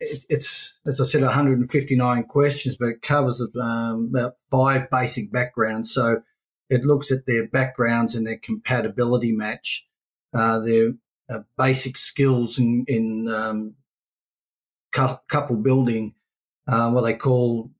it, 0.00 0.24
it's 0.28 0.74
as 0.86 1.00
I 1.00 1.04
said, 1.04 1.22
159 1.22 2.24
questions, 2.24 2.76
but 2.76 2.88
it 2.88 3.02
covers 3.02 3.40
um, 3.60 4.10
about 4.10 4.34
five 4.50 4.90
basic 4.90 5.32
backgrounds. 5.32 5.92
So 5.92 6.22
it 6.70 6.84
looks 6.84 7.10
at 7.10 7.26
their 7.26 7.46
backgrounds 7.46 8.14
and 8.14 8.26
their 8.26 8.38
compatibility 8.38 9.32
match, 9.32 9.86
uh, 10.34 10.60
their 10.60 10.92
uh, 11.30 11.40
basic 11.56 11.96
skills 11.96 12.58
in, 12.58 12.84
in 12.88 13.28
um, 13.28 13.74
couple 14.90 15.56
building, 15.56 16.14
uh, 16.66 16.90
what 16.90 17.02
they 17.02 17.14
call 17.14 17.70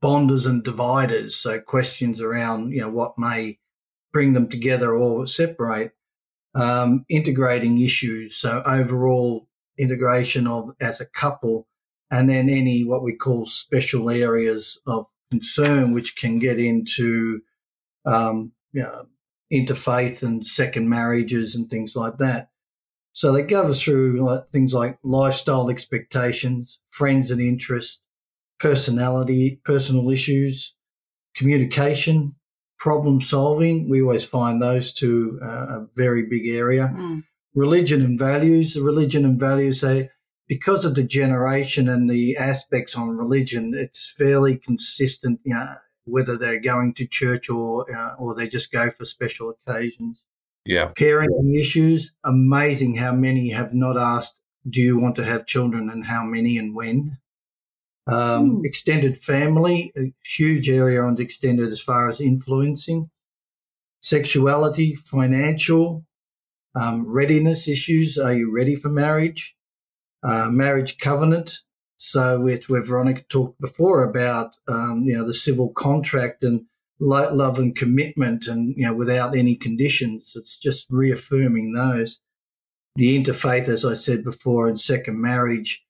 bonders 0.00 0.46
and 0.46 0.62
dividers. 0.62 1.36
So 1.36 1.60
questions 1.60 2.20
around 2.20 2.72
you 2.72 2.80
know 2.80 2.90
what 2.90 3.18
may 3.18 3.58
bring 4.12 4.32
them 4.32 4.48
together 4.48 4.94
or 4.94 5.26
separate. 5.26 5.92
Um, 6.54 7.04
integrating 7.10 7.78
issues, 7.80 8.34
so 8.34 8.62
overall 8.64 9.46
integration 9.78 10.46
of 10.46 10.70
as 10.80 11.02
a 11.02 11.06
couple, 11.06 11.68
and 12.10 12.30
then 12.30 12.48
any 12.48 12.82
what 12.82 13.02
we 13.02 13.14
call 13.14 13.44
special 13.44 14.08
areas 14.08 14.80
of 14.86 15.06
concern, 15.30 15.92
which 15.92 16.16
can 16.16 16.38
get 16.38 16.58
into 16.58 17.42
um, 18.06 18.52
you 18.72 18.82
know, 18.82 19.06
interfaith 19.52 20.22
and 20.22 20.46
second 20.46 20.88
marriages 20.88 21.54
and 21.54 21.68
things 21.68 21.96
like 21.96 22.18
that. 22.18 22.48
So 23.12 23.32
they 23.32 23.42
go 23.42 23.72
through 23.72 24.42
things 24.52 24.74
like 24.74 24.98
lifestyle 25.02 25.70
expectations, 25.70 26.80
friends 26.90 27.30
and 27.30 27.40
interests, 27.40 28.02
personality, 28.58 29.60
personal 29.64 30.10
issues, 30.10 30.74
communication, 31.36 32.34
problem 32.78 33.20
solving. 33.20 33.88
We 33.88 34.02
always 34.02 34.24
find 34.24 34.60
those 34.60 34.92
two 34.92 35.38
uh, 35.42 35.80
a 35.80 35.86
very 35.94 36.22
big 36.22 36.46
area. 36.46 36.92
Mm. 36.94 37.24
Religion 37.54 38.02
and 38.02 38.18
values. 38.18 38.74
The 38.74 38.82
religion 38.82 39.24
and 39.24 39.40
values, 39.40 39.80
they 39.80 40.10
because 40.48 40.84
of 40.84 40.94
the 40.94 41.02
generation 41.02 41.88
and 41.88 42.08
the 42.08 42.36
aspects 42.36 42.96
on 42.96 43.16
religion, 43.16 43.72
it's 43.74 44.14
fairly 44.16 44.56
consistent. 44.56 45.40
You 45.44 45.54
know, 45.54 45.74
whether 46.04 46.36
they're 46.36 46.60
going 46.60 46.94
to 46.94 47.06
church 47.06 47.48
or 47.50 47.86
uh, 47.94 48.14
or 48.18 48.34
they 48.34 48.48
just 48.48 48.72
go 48.72 48.90
for 48.90 49.04
special 49.04 49.54
occasions. 49.66 50.24
Yeah. 50.64 50.92
Parenting 50.96 51.54
issues. 51.58 52.12
Amazing 52.24 52.96
how 52.96 53.12
many 53.12 53.50
have 53.50 53.72
not 53.72 53.96
asked, 53.96 54.40
"Do 54.68 54.80
you 54.80 54.98
want 54.98 55.16
to 55.16 55.24
have 55.24 55.46
children?" 55.46 55.88
and 55.90 56.04
how 56.06 56.24
many 56.24 56.58
and 56.58 56.74
when. 56.74 57.18
Um, 58.06 58.58
mm. 58.58 58.64
Extended 58.64 59.16
family, 59.16 59.92
a 59.96 60.12
huge 60.24 60.68
area 60.68 61.02
on 61.02 61.20
extended 61.20 61.70
as 61.70 61.82
far 61.82 62.08
as 62.08 62.20
influencing. 62.20 63.10
Sexuality, 64.00 64.94
financial, 64.94 66.04
um, 66.76 67.06
readiness 67.06 67.66
issues. 67.66 68.16
Are 68.18 68.32
you 68.32 68.54
ready 68.54 68.76
for 68.76 68.88
marriage? 68.88 69.56
Uh, 70.22 70.48
marriage 70.50 70.98
covenant. 70.98 71.58
So, 71.96 72.40
with 72.40 72.68
where 72.68 72.82
Veronica 72.82 73.22
talked 73.28 73.60
before 73.60 74.04
about 74.04 74.56
um, 74.68 75.04
you 75.06 75.16
know 75.16 75.26
the 75.26 75.34
civil 75.34 75.70
contract 75.70 76.44
and 76.44 76.66
love 77.00 77.58
and 77.58 77.74
commitment, 77.74 78.46
and 78.46 78.74
you 78.76 78.84
know 78.84 78.94
without 78.94 79.34
any 79.34 79.56
conditions, 79.56 80.34
it's 80.36 80.58
just 80.58 80.86
reaffirming 80.90 81.72
those. 81.72 82.20
The 82.96 83.22
interfaith, 83.22 83.68
as 83.68 83.84
I 83.84 83.94
said 83.94 84.24
before, 84.24 84.68
and 84.68 84.78
second 84.78 85.20
marriage 85.20 85.85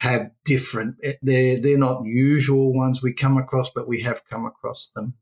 have 0.00 0.30
different. 0.44 0.96
Eh, 1.02 1.14
they're 1.22 1.60
they're 1.60 1.78
not 1.78 2.04
usual 2.04 2.72
ones 2.72 3.02
we 3.02 3.12
come 3.12 3.36
across, 3.36 3.70
but 3.70 3.88
we 3.88 4.02
have 4.02 4.24
come 4.28 4.46
across 4.46 4.88
them. 4.94 5.14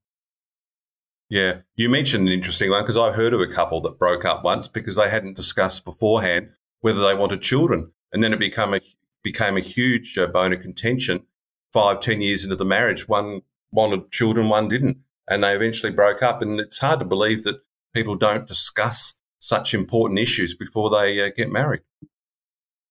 Yeah, 1.28 1.58
you 1.74 1.88
mentioned 1.88 2.28
an 2.28 2.32
interesting 2.32 2.70
one 2.70 2.82
because 2.82 2.96
I 2.96 3.12
heard 3.12 3.34
of 3.34 3.40
a 3.40 3.52
couple 3.52 3.80
that 3.82 3.98
broke 3.98 4.24
up 4.24 4.44
once 4.44 4.68
because 4.68 4.94
they 4.94 5.10
hadn't 5.10 5.36
discussed 5.36 5.84
beforehand 5.84 6.50
whether 6.80 7.00
they 7.00 7.14
wanted 7.14 7.42
children, 7.42 7.90
and 8.12 8.22
then 8.22 8.32
it 8.32 8.38
became 8.38 8.74
a 8.74 8.80
became 9.24 9.56
a 9.56 9.60
huge 9.60 10.16
uh, 10.18 10.26
bone 10.26 10.52
of 10.52 10.60
contention. 10.60 11.26
Five, 11.72 12.00
ten 12.00 12.20
years 12.20 12.44
into 12.44 12.56
the 12.56 12.64
marriage, 12.64 13.08
one 13.08 13.42
wanted 13.72 14.10
children, 14.12 14.48
one 14.48 14.68
didn't, 14.68 14.98
and 15.28 15.42
they 15.42 15.54
eventually 15.54 15.92
broke 15.92 16.22
up. 16.22 16.40
And 16.40 16.60
it's 16.60 16.78
hard 16.78 17.00
to 17.00 17.04
believe 17.04 17.42
that 17.44 17.60
people 17.92 18.14
don't 18.14 18.46
discuss 18.46 19.14
such 19.38 19.74
important 19.74 20.20
issues 20.20 20.54
before 20.54 20.90
they 20.90 21.20
uh, 21.20 21.30
get 21.36 21.50
married. 21.50 21.82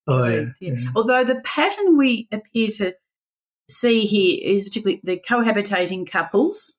Oh, 0.07 0.27
yeah. 0.27 0.45
Yeah. 0.59 0.89
Although 0.95 1.24
the 1.24 1.41
pattern 1.43 1.97
we 1.97 2.27
appear 2.31 2.69
to 2.77 2.95
see 3.69 4.05
here 4.05 4.39
is 4.43 4.65
particularly 4.65 5.01
the 5.03 5.19
cohabitating 5.19 6.09
couples. 6.09 6.75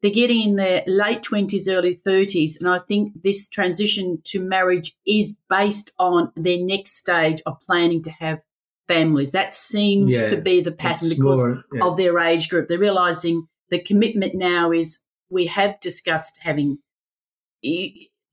They're 0.00 0.12
getting 0.12 0.50
in 0.50 0.56
their 0.56 0.84
late 0.86 1.22
20s, 1.22 1.68
early 1.68 1.96
30s. 1.96 2.52
And 2.60 2.68
I 2.68 2.78
think 2.78 3.22
this 3.24 3.48
transition 3.48 4.20
to 4.26 4.40
marriage 4.40 4.94
is 5.04 5.40
based 5.48 5.90
on 5.98 6.30
their 6.36 6.58
next 6.64 6.92
stage 6.92 7.42
of 7.46 7.60
planning 7.66 8.02
to 8.04 8.10
have 8.12 8.38
families. 8.86 9.32
That 9.32 9.54
seems 9.54 10.10
yeah, 10.10 10.28
to 10.28 10.36
be 10.36 10.60
the 10.60 10.70
pattern 10.70 11.08
because 11.08 11.38
more, 11.38 11.64
yeah. 11.72 11.84
of 11.84 11.96
their 11.96 12.18
age 12.20 12.48
group. 12.48 12.68
They're 12.68 12.78
realizing 12.78 13.48
the 13.70 13.80
commitment 13.80 14.34
now 14.36 14.70
is 14.70 15.00
we 15.30 15.46
have 15.46 15.80
discussed 15.80 16.38
having 16.40 16.78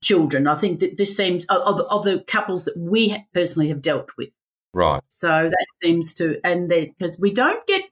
children. 0.06 0.46
I 0.46 0.56
think 0.56 0.80
that 0.80 0.96
this 0.96 1.16
seems 1.16 1.44
of, 1.46 1.80
of 1.80 2.04
the 2.04 2.24
couples 2.26 2.64
that 2.64 2.76
we 2.76 3.00
personally 3.34 3.68
have 3.68 3.82
dealt 3.82 4.10
with. 4.16 4.32
Right. 4.72 5.02
So 5.08 5.28
that 5.28 5.66
seems 5.82 6.14
to, 6.14 6.38
and 6.44 6.68
because 6.68 7.18
we 7.20 7.32
don't 7.32 7.66
get 7.66 7.84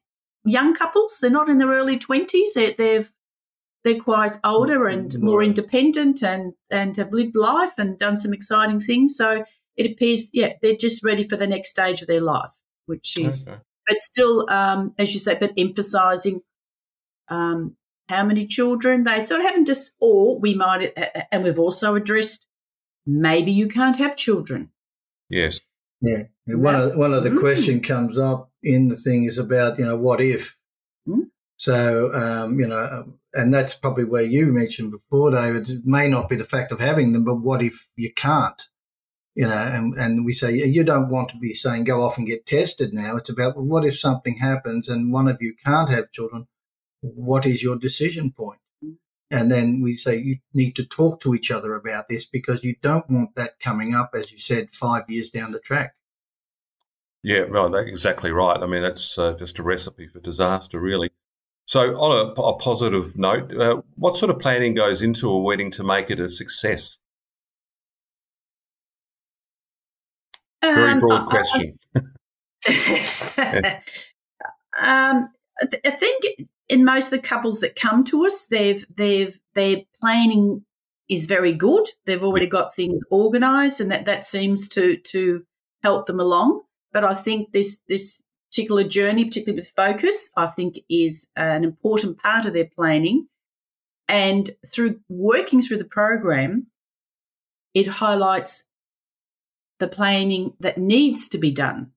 young 0.44 0.75
couples, 0.75 1.18
they're 1.21 1.30
not 1.30 1.49
in 1.49 1.59
their 1.59 1.75
early 1.80 1.99
twenties. 1.99 2.54
They're, 2.54 2.75
they've 2.76 3.11
they're 3.85 4.00
quite 4.00 4.38
older 4.42 4.87
and 4.88 5.18
more 5.18 5.42
independent 5.42 6.23
and 6.23 6.54
and 6.71 6.97
have 6.97 7.12
lived 7.12 7.37
life 7.37 7.75
and 7.78 7.99
done 7.99 8.16
some 8.16 8.33
exciting 8.33 8.80
things. 8.80 9.16
So 9.16 9.44
it 9.76 9.90
appears, 9.90 10.30
yeah, 10.33 10.52
they're 10.61 10.76
just 10.76 11.04
ready 11.04 11.28
for 11.28 11.37
the 11.37 11.47
next 11.47 11.71
stage 11.71 12.00
of 12.00 12.09
their 12.09 12.21
life, 12.21 12.52
which 12.87 13.18
is, 13.18 13.44
okay. 13.47 13.59
but 13.88 14.00
still, 14.00 14.49
um, 14.49 14.94
as 14.99 15.12
you 15.12 15.21
say, 15.21 15.37
but 15.38 15.52
emphasising 15.56 16.40
um, 17.28 17.76
how 18.08 18.25
many 18.25 18.46
children 18.46 19.04
they 19.04 19.23
sort 19.23 19.40
of 19.40 19.46
haven't 19.46 19.66
just, 19.66 19.94
or 20.00 20.38
we 20.38 20.54
might, 20.54 20.92
and 21.32 21.44
we've 21.44 21.58
also 21.58 21.94
addressed 21.94 22.46
maybe 23.06 23.52
you 23.52 23.68
can't 23.68 23.96
have 23.96 24.16
children. 24.16 24.70
Yes. 25.28 25.61
Yeah. 26.00 26.25
One 26.46 26.75
of 26.75 26.96
one 26.96 27.14
of 27.14 27.25
the 27.25 27.30
mm. 27.30 27.40
question 27.40 27.80
comes 27.80 28.18
up 28.18 28.50
in 28.62 28.88
the 28.88 28.96
thing 28.96 29.25
is 29.25 29.38
about 29.38 29.78
you 29.78 29.87
know 29.87 29.96
what 29.96 30.20
if. 30.20 30.58
Mm. 31.08 31.30
So 31.56 32.12
um, 32.12 32.61
you 32.61 32.66
know, 32.66 32.78
um, 32.78 33.18
and 33.32 33.52
that's 33.52 33.75
probably 33.75 34.04
where 34.04 34.23
you 34.23 34.52
mentioned 34.52 34.90
before, 34.90 35.30
David. 35.30 35.68
It 35.70 35.87
may 35.87 36.08
not 36.08 36.28
be 36.28 36.37
the 36.37 36.44
fact 36.44 36.73
of 36.73 36.80
having 36.80 37.12
them, 37.12 37.25
but 37.25 37.37
what 37.37 37.62
if 37.62 37.88
you 37.96 38.12
can't? 38.12 38.62
You 39.34 39.46
know, 39.46 39.56
and, 39.56 39.94
and 39.94 40.25
we 40.25 40.32
say 40.32 40.52
you 40.54 40.84
don't 40.84 41.11
want 41.11 41.30
to 41.30 41.38
be 41.38 41.54
saying 41.54 41.84
go 41.84 42.02
off 42.02 42.18
and 42.18 42.26
get 42.26 42.46
tested 42.46 42.92
now. 42.92 43.16
It's 43.16 43.30
about 43.30 43.56
well, 43.56 43.64
what 43.64 43.84
if 43.84 43.99
something 43.99 44.37
happens 44.37 44.88
and 44.88 45.12
one 45.12 45.26
of 45.26 45.38
you 45.40 45.54
can't 45.64 45.88
have 45.88 46.12
children? 46.12 46.46
What 47.04 47.44
is 47.44 47.62
your 47.62 47.76
decision 47.76 48.32
point? 48.32 48.61
And 49.30 49.50
then 49.50 49.82
we 49.82 49.96
say 49.96 50.16
you 50.16 50.38
need 50.54 50.76
to 50.76 50.84
talk 50.87 51.20
to 51.20 51.34
each 51.34 51.50
other 51.50 51.75
about 51.75 52.08
this 52.08 52.25
because 52.25 52.64
you 52.64 52.76
don't 52.80 53.11
want 53.11 53.34
that 53.34 53.61
coming 53.61 53.94
up, 53.94 54.11
as 54.14 54.32
you 54.32 54.38
said, 54.38 54.70
five 54.70 55.04
years 55.08 55.28
down 55.28 55.52
the 55.52 55.61
track. 55.61 55.94
Yeah, 57.23 57.44
well, 57.50 57.68
that's 57.70 57.88
exactly 57.88 58.30
right. 58.30 58.58
I 58.62 58.66
mean, 58.66 58.82
that's 58.82 59.18
uh, 59.18 59.34
just 59.34 59.58
a 59.58 59.62
recipe 59.62 60.06
for 60.08 60.20
disaster, 60.20 60.80
really. 60.80 61.11
So, 61.66 61.94
on 61.99 62.34
a, 62.37 62.40
a 62.40 62.58
positive 62.58 63.18
note, 63.18 63.54
uh, 63.56 63.82
what 63.96 64.16
sort 64.16 64.30
of 64.30 64.38
planning 64.38 64.75
goes 64.75 65.02
into 65.02 65.30
a 65.30 65.40
wedding 65.40 65.70
to 65.73 65.82
make 65.82 66.11
it 66.11 66.20
a 66.20 66.28
success? 66.28 66.99
Um, 70.62 70.75
Very 70.75 71.00
broad 71.00 71.26
question. 71.26 71.78
um, 74.78 75.30
I 75.84 75.90
think 75.90 76.25
in 76.68 76.85
most 76.85 77.12
of 77.12 77.21
the 77.21 77.26
couples 77.26 77.61
that 77.61 77.76
come 77.76 78.04
to 78.04 78.26
us, 78.26 78.47
they've 78.47 78.85
they've 78.94 79.38
their 79.54 79.78
planning 80.00 80.64
is 81.09 81.26
very 81.26 81.52
good. 81.52 81.87
They've 82.06 82.23
already 82.23 82.47
got 82.47 82.75
things 82.75 83.02
organised, 83.11 83.80
and 83.80 83.90
that 83.90 84.06
that 84.06 84.25
seems 84.25 84.68
to 84.71 84.97
to 84.97 85.44
help 85.83 86.06
them 86.06 86.21
along. 86.21 86.62
But 86.92 87.04
I 87.04 87.14
think 87.14 87.52
this 87.52 87.80
this 87.88 88.23
particular 88.50 88.85
journey, 88.85 89.25
particularly 89.25 89.61
with 89.61 89.73
focus, 89.76 90.30
I 90.37 90.47
think 90.47 90.78
is 90.88 91.28
an 91.37 91.64
important 91.64 92.18
part 92.18 92.47
of 92.47 92.52
their 92.52 92.68
planning. 92.75 93.28
And 94.06 94.50
through 94.66 95.00
working 95.09 95.62
through 95.62 95.78
the 95.78 95.85
program, 95.85 96.68
it 97.73 97.87
highlights 97.87 98.64
the 99.78 99.88
planning 99.88 100.52
that 100.61 100.78
needs 100.78 101.28
to 101.30 101.38
be 101.38 101.50
done 101.50 101.90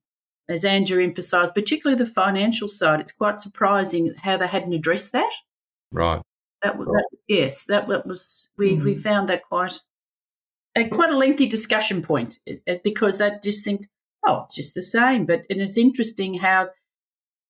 as 0.48 0.64
Andrew 0.64 1.02
emphasised, 1.02 1.54
particularly 1.54 2.02
the 2.02 2.10
financial 2.10 2.68
side, 2.68 3.00
it's 3.00 3.12
quite 3.12 3.38
surprising 3.38 4.14
how 4.22 4.36
they 4.36 4.46
hadn't 4.46 4.72
addressed 4.72 5.12
that. 5.12 5.30
Right. 5.92 6.22
That, 6.62 6.78
that 6.78 7.08
yes, 7.28 7.64
that, 7.64 7.88
that 7.88 8.06
was 8.06 8.50
we, 8.58 8.76
mm. 8.76 8.82
we 8.82 8.94
found 8.96 9.28
that 9.28 9.44
quite 9.44 9.78
a 10.76 10.88
quite 10.88 11.10
a 11.10 11.16
lengthy 11.16 11.46
discussion 11.46 12.02
point 12.02 12.38
because 12.82 13.20
I 13.20 13.38
just 13.42 13.64
think, 13.64 13.86
oh, 14.26 14.42
it's 14.44 14.56
just 14.56 14.74
the 14.74 14.82
same. 14.82 15.24
But 15.24 15.42
and 15.50 15.60
it's 15.60 15.78
interesting 15.78 16.34
how 16.34 16.70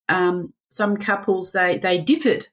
um, 0.08 0.52
some 0.70 0.96
couples 0.96 1.52
they 1.52 1.78
they 1.78 1.98
differed 1.98 2.48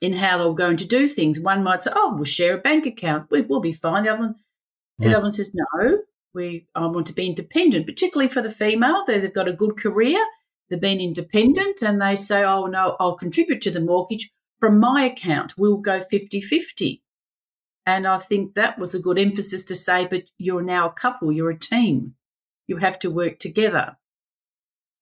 in 0.00 0.12
how 0.12 0.38
they 0.38 0.44
were 0.44 0.54
going 0.54 0.76
to 0.78 0.86
do 0.86 1.06
things. 1.06 1.38
One 1.38 1.62
might 1.62 1.82
say, 1.82 1.92
"Oh, 1.94 2.14
we'll 2.14 2.24
share 2.24 2.54
a 2.54 2.60
bank 2.60 2.86
account. 2.86 3.30
We, 3.30 3.42
will 3.42 3.60
be 3.60 3.72
fine." 3.72 4.04
The 4.04 4.12
other 4.12 4.20
one, 4.20 4.34
the 4.98 5.12
other 5.12 5.22
one 5.22 5.30
says, 5.30 5.52
"No, 5.54 5.98
we 6.34 6.66
I 6.74 6.86
want 6.86 7.06
to 7.06 7.12
be 7.12 7.26
independent." 7.26 7.86
Particularly 7.86 8.28
for 8.28 8.42
the 8.42 8.50
female, 8.50 9.04
they, 9.06 9.20
they've 9.20 9.32
got 9.32 9.48
a 9.48 9.52
good 9.52 9.76
career, 9.76 10.18
they've 10.68 10.80
been 10.80 11.00
independent, 11.00 11.82
and 11.82 12.00
they 12.00 12.16
say, 12.16 12.42
"Oh 12.44 12.66
no, 12.66 12.96
I'll 13.00 13.16
contribute 13.16 13.62
to 13.62 13.70
the 13.70 13.80
mortgage 13.80 14.30
from 14.60 14.80
my 14.80 15.04
account. 15.04 15.58
We'll 15.58 15.76
go 15.76 16.00
50-50. 16.00 17.02
And 17.86 18.06
I 18.06 18.18
think 18.18 18.54
that 18.54 18.78
was 18.78 18.94
a 18.94 19.00
good 19.00 19.18
emphasis 19.18 19.64
to 19.66 19.76
say, 19.76 20.06
"But 20.06 20.24
you're 20.38 20.62
now 20.62 20.88
a 20.88 20.92
couple. 20.92 21.32
You're 21.32 21.50
a 21.50 21.58
team. 21.58 22.14
You 22.66 22.78
have 22.78 22.98
to 23.00 23.10
work 23.10 23.38
together." 23.38 23.96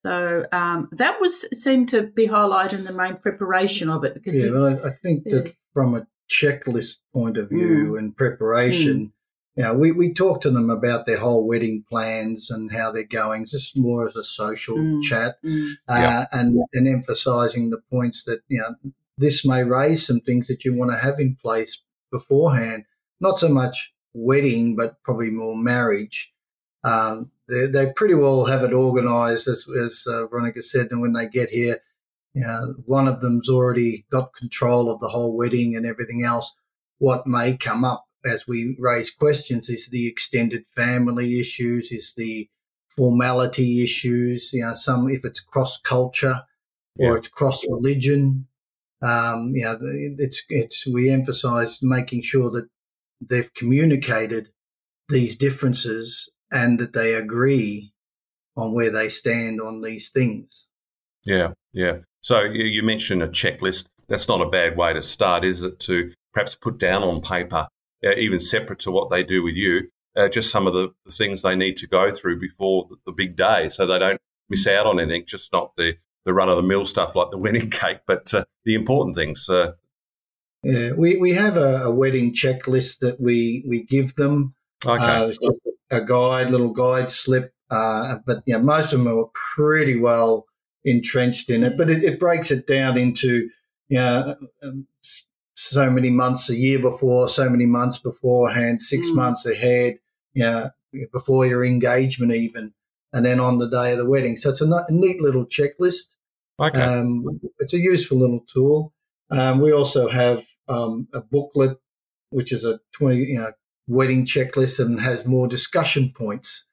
So 0.04 0.46
um, 0.50 0.88
that 0.92 1.20
was 1.20 1.46
seemed 1.56 1.90
to 1.90 2.02
be 2.02 2.26
highlighted 2.26 2.74
in 2.74 2.84
the 2.84 2.92
main 2.92 3.16
preparation 3.16 3.88
of 3.88 4.04
it 4.04 4.14
because 4.14 4.36
yeah, 4.36 4.46
the, 4.46 4.50
but 4.50 4.84
I, 4.84 4.88
I 4.88 4.90
think 4.90 5.22
yeah. 5.26 5.36
that 5.36 5.54
from 5.72 5.94
a 5.94 6.06
checklist 6.28 6.96
point 7.14 7.36
of 7.36 7.50
view 7.50 7.92
mm. 7.92 7.98
and 7.98 8.16
preparation, 8.16 9.06
mm. 9.06 9.12
You 9.56 9.62
know, 9.62 9.74
we, 9.74 9.92
we 9.92 10.14
talk 10.14 10.40
to 10.42 10.50
them 10.50 10.70
about 10.70 11.04
their 11.04 11.18
whole 11.18 11.46
wedding 11.46 11.84
plans 11.88 12.50
and 12.50 12.72
how 12.72 12.90
they're 12.90 13.04
going, 13.04 13.44
just 13.44 13.76
more 13.76 14.06
as 14.06 14.16
a 14.16 14.24
social 14.24 14.78
mm. 14.78 15.02
chat, 15.02 15.36
mm. 15.44 15.72
uh, 15.88 15.94
yeah. 15.94 16.26
and 16.32 16.58
and 16.72 16.88
emphasising 16.88 17.68
the 17.70 17.82
points 17.90 18.24
that 18.24 18.40
you 18.48 18.58
know 18.58 18.74
this 19.18 19.44
may 19.44 19.62
raise 19.62 20.06
some 20.06 20.20
things 20.20 20.48
that 20.48 20.64
you 20.64 20.74
want 20.74 20.90
to 20.90 20.96
have 20.96 21.20
in 21.20 21.36
place 21.36 21.82
beforehand. 22.10 22.84
Not 23.20 23.38
so 23.38 23.48
much 23.48 23.92
wedding, 24.14 24.74
but 24.74 25.02
probably 25.02 25.30
more 25.30 25.56
marriage. 25.56 26.32
Um, 26.82 27.30
they, 27.48 27.66
they 27.66 27.92
pretty 27.92 28.14
well 28.14 28.46
have 28.46 28.64
it 28.64 28.72
organised, 28.72 29.46
as, 29.48 29.66
as 29.80 30.06
uh, 30.08 30.26
Veronica 30.26 30.62
said. 30.62 30.88
And 30.90 31.00
when 31.00 31.12
they 31.12 31.28
get 31.28 31.50
here, 31.50 31.78
you 32.34 32.42
know, 32.42 32.74
one 32.86 33.06
of 33.06 33.20
them's 33.20 33.48
already 33.48 34.06
got 34.10 34.34
control 34.34 34.90
of 34.90 34.98
the 34.98 35.08
whole 35.08 35.36
wedding 35.36 35.76
and 35.76 35.86
everything 35.86 36.24
else. 36.24 36.52
What 36.98 37.26
may 37.26 37.56
come 37.56 37.84
up 37.84 38.06
as 38.24 38.46
we 38.46 38.76
raise 38.78 39.10
questions 39.10 39.68
is 39.68 39.88
the 39.88 40.06
extended 40.06 40.66
family 40.74 41.40
issues, 41.40 41.90
is 41.90 42.14
the 42.16 42.48
formality 42.96 43.82
issues. 43.82 44.52
You 44.52 44.66
know, 44.66 44.72
some 44.72 45.08
if 45.08 45.24
it's 45.24 45.40
cross 45.40 45.80
culture 45.80 46.42
or 46.98 47.12
yeah. 47.12 47.14
it's 47.16 47.28
cross 47.28 47.64
religion. 47.68 48.46
Um, 49.00 49.52
you 49.54 49.64
know, 49.64 49.78
it's 49.82 50.44
it's 50.48 50.86
we 50.86 51.10
emphasise 51.10 51.82
making 51.82 52.22
sure 52.22 52.50
that 52.50 52.68
they've 53.20 53.52
communicated 53.54 54.48
these 55.08 55.36
differences 55.36 56.30
and 56.50 56.78
that 56.78 56.92
they 56.92 57.14
agree 57.14 57.92
on 58.56 58.74
where 58.74 58.90
they 58.90 59.08
stand 59.08 59.60
on 59.60 59.82
these 59.82 60.10
things. 60.10 60.66
Yeah, 61.24 61.52
yeah. 61.72 61.98
So 62.20 62.42
you 62.42 62.82
mentioned 62.82 63.22
a 63.22 63.28
checklist. 63.28 63.86
That's 64.08 64.28
not 64.28 64.40
a 64.40 64.48
bad 64.48 64.76
way 64.76 64.92
to 64.92 65.02
start, 65.02 65.44
is 65.44 65.62
it? 65.62 65.80
To 65.80 66.12
perhaps 66.32 66.54
put 66.54 66.78
down 66.78 67.02
on 67.02 67.20
paper, 67.20 67.66
uh, 68.04 68.14
even 68.16 68.40
separate 68.40 68.78
to 68.80 68.90
what 68.90 69.10
they 69.10 69.22
do 69.22 69.42
with 69.42 69.54
you, 69.54 69.88
uh, 70.16 70.28
just 70.28 70.50
some 70.50 70.66
of 70.66 70.74
the, 70.74 70.92
the, 71.06 71.12
things 71.12 71.42
they 71.42 71.56
need 71.56 71.76
to 71.78 71.86
go 71.86 72.12
through 72.12 72.38
before 72.38 72.86
the, 72.90 72.96
the, 73.06 73.12
big 73.12 73.36
day, 73.36 73.68
so 73.68 73.86
they 73.86 73.98
don't 73.98 74.20
miss 74.50 74.66
out 74.66 74.86
on 74.86 75.00
anything. 75.00 75.24
Just 75.26 75.52
not 75.52 75.72
the 75.76 75.94
the 76.24 76.34
run 76.34 76.48
of 76.48 76.56
the 76.56 76.62
mill 76.62 76.86
stuff 76.86 77.14
like 77.14 77.30
the 77.30 77.38
wedding 77.44 77.70
cake, 77.70 78.00
but 78.06 78.32
uh, 78.34 78.44
the 78.64 78.74
important 78.74 79.16
things. 79.16 79.48
Uh. 79.48 79.72
yeah, 80.62 80.92
we, 80.92 81.16
we 81.16 81.32
have 81.32 81.56
a, 81.56 81.84
a, 81.84 81.90
wedding 81.90 82.32
checklist 82.32 82.98
that 83.00 83.20
we 83.20 83.64
we 83.66 83.84
give 83.84 84.14
them. 84.14 84.54
Okay. 84.84 85.02
Uh, 85.02 85.32
a 85.90 86.04
guide, 86.04 86.50
little 86.50 86.70
guide 86.70 87.12
slip. 87.12 87.52
Uh, 87.70 88.18
but 88.26 88.42
yeah, 88.46 88.58
most 88.58 88.92
of 88.92 89.02
them 89.02 89.18
are 89.18 89.30
pretty 89.54 89.98
well 89.98 90.46
entrenched 90.84 91.50
in 91.50 91.62
it. 91.62 91.76
But 91.76 91.90
it, 91.90 92.02
it 92.02 92.18
breaks 92.18 92.50
it 92.50 92.66
down 92.66 92.98
into 92.98 93.48
you 93.88 93.98
know 93.98 94.36
um, 94.62 94.86
so 95.72 95.90
many 95.90 96.10
months 96.10 96.48
a 96.50 96.56
year 96.56 96.78
before, 96.78 97.28
so 97.28 97.48
many 97.48 97.66
months 97.66 97.98
beforehand, 97.98 98.82
six 98.82 99.08
mm. 99.08 99.16
months 99.16 99.46
ahead. 99.46 99.98
You 100.34 100.44
know, 100.44 100.70
before 101.12 101.46
your 101.46 101.64
engagement 101.64 102.32
even, 102.32 102.72
and 103.12 103.24
then 103.24 103.40
on 103.40 103.58
the 103.58 103.68
day 103.68 103.92
of 103.92 103.98
the 103.98 104.08
wedding. 104.08 104.36
So 104.36 104.50
it's 104.50 104.60
a, 104.60 104.66
a 104.66 104.86
neat 104.90 105.20
little 105.20 105.46
checklist. 105.46 106.16
Okay. 106.60 106.80
Um, 106.80 107.40
it's 107.58 107.74
a 107.74 107.78
useful 107.78 108.18
little 108.18 108.40
tool. 108.40 108.92
Um, 109.30 109.60
we 109.60 109.72
also 109.72 110.08
have 110.08 110.44
um, 110.68 111.08
a 111.12 111.20
booklet, 111.20 111.78
which 112.30 112.52
is 112.52 112.64
a 112.64 112.80
20, 112.92 113.16
you 113.16 113.38
know, 113.38 113.52
wedding 113.86 114.24
checklist 114.24 114.78
and 114.78 115.00
has 115.00 115.26
more 115.26 115.48
discussion 115.48 116.12
points. 116.16 116.66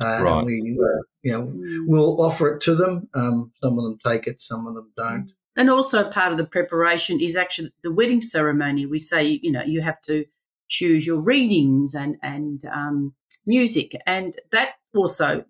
Uh, 0.00 0.22
right. 0.22 0.38
And 0.38 0.46
we, 0.46 0.78
uh, 0.80 1.02
you 1.22 1.32
know, 1.32 1.52
we'll 1.86 2.20
offer 2.20 2.54
it 2.54 2.60
to 2.62 2.74
them. 2.74 3.08
Um, 3.14 3.52
some 3.62 3.78
of 3.78 3.84
them 3.84 3.98
take 4.04 4.26
it, 4.26 4.40
some 4.40 4.66
of 4.66 4.74
them 4.74 4.92
don't. 4.96 5.32
And 5.56 5.68
also 5.68 6.10
part 6.10 6.32
of 6.32 6.38
the 6.38 6.46
preparation 6.46 7.20
is 7.20 7.36
actually 7.36 7.72
the 7.82 7.92
wedding 7.92 8.20
ceremony. 8.20 8.86
We 8.86 8.98
say, 8.98 9.40
you 9.42 9.52
know, 9.52 9.62
you 9.62 9.82
have 9.82 10.00
to 10.02 10.24
choose 10.68 11.06
your 11.06 11.20
readings 11.20 11.94
and 11.94 12.16
and 12.22 12.64
um, 12.66 13.14
music, 13.44 13.94
and 14.06 14.34
that 14.50 14.70
also 14.94 15.44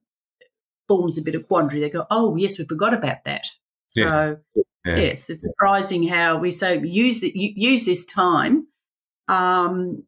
forms 0.88 1.18
a 1.18 1.22
bit 1.22 1.36
of 1.36 1.46
quandary. 1.46 1.80
They 1.80 1.90
go, 1.90 2.06
oh 2.10 2.36
yes, 2.36 2.58
we 2.58 2.64
forgot 2.64 2.94
about 2.94 3.24
that. 3.24 3.46
So 3.88 4.38
yeah. 4.56 4.62
Yeah. 4.84 4.96
yes, 4.96 5.30
it's 5.30 5.42
surprising 5.42 6.08
how 6.08 6.38
we 6.38 6.50
say 6.50 6.80
use 6.80 7.20
the, 7.20 7.30
use 7.34 7.86
this 7.86 8.04
time 8.04 8.66
um, 9.28 10.04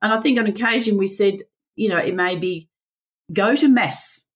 and 0.00 0.12
I 0.12 0.20
think 0.20 0.38
on 0.38 0.46
occasion 0.46 0.98
we 0.98 1.06
said, 1.06 1.42
you 1.76 1.88
know, 1.88 1.98
it 1.98 2.14
may 2.14 2.36
be 2.36 2.68
go 3.32 3.54
to 3.54 3.68
mass 3.68 4.26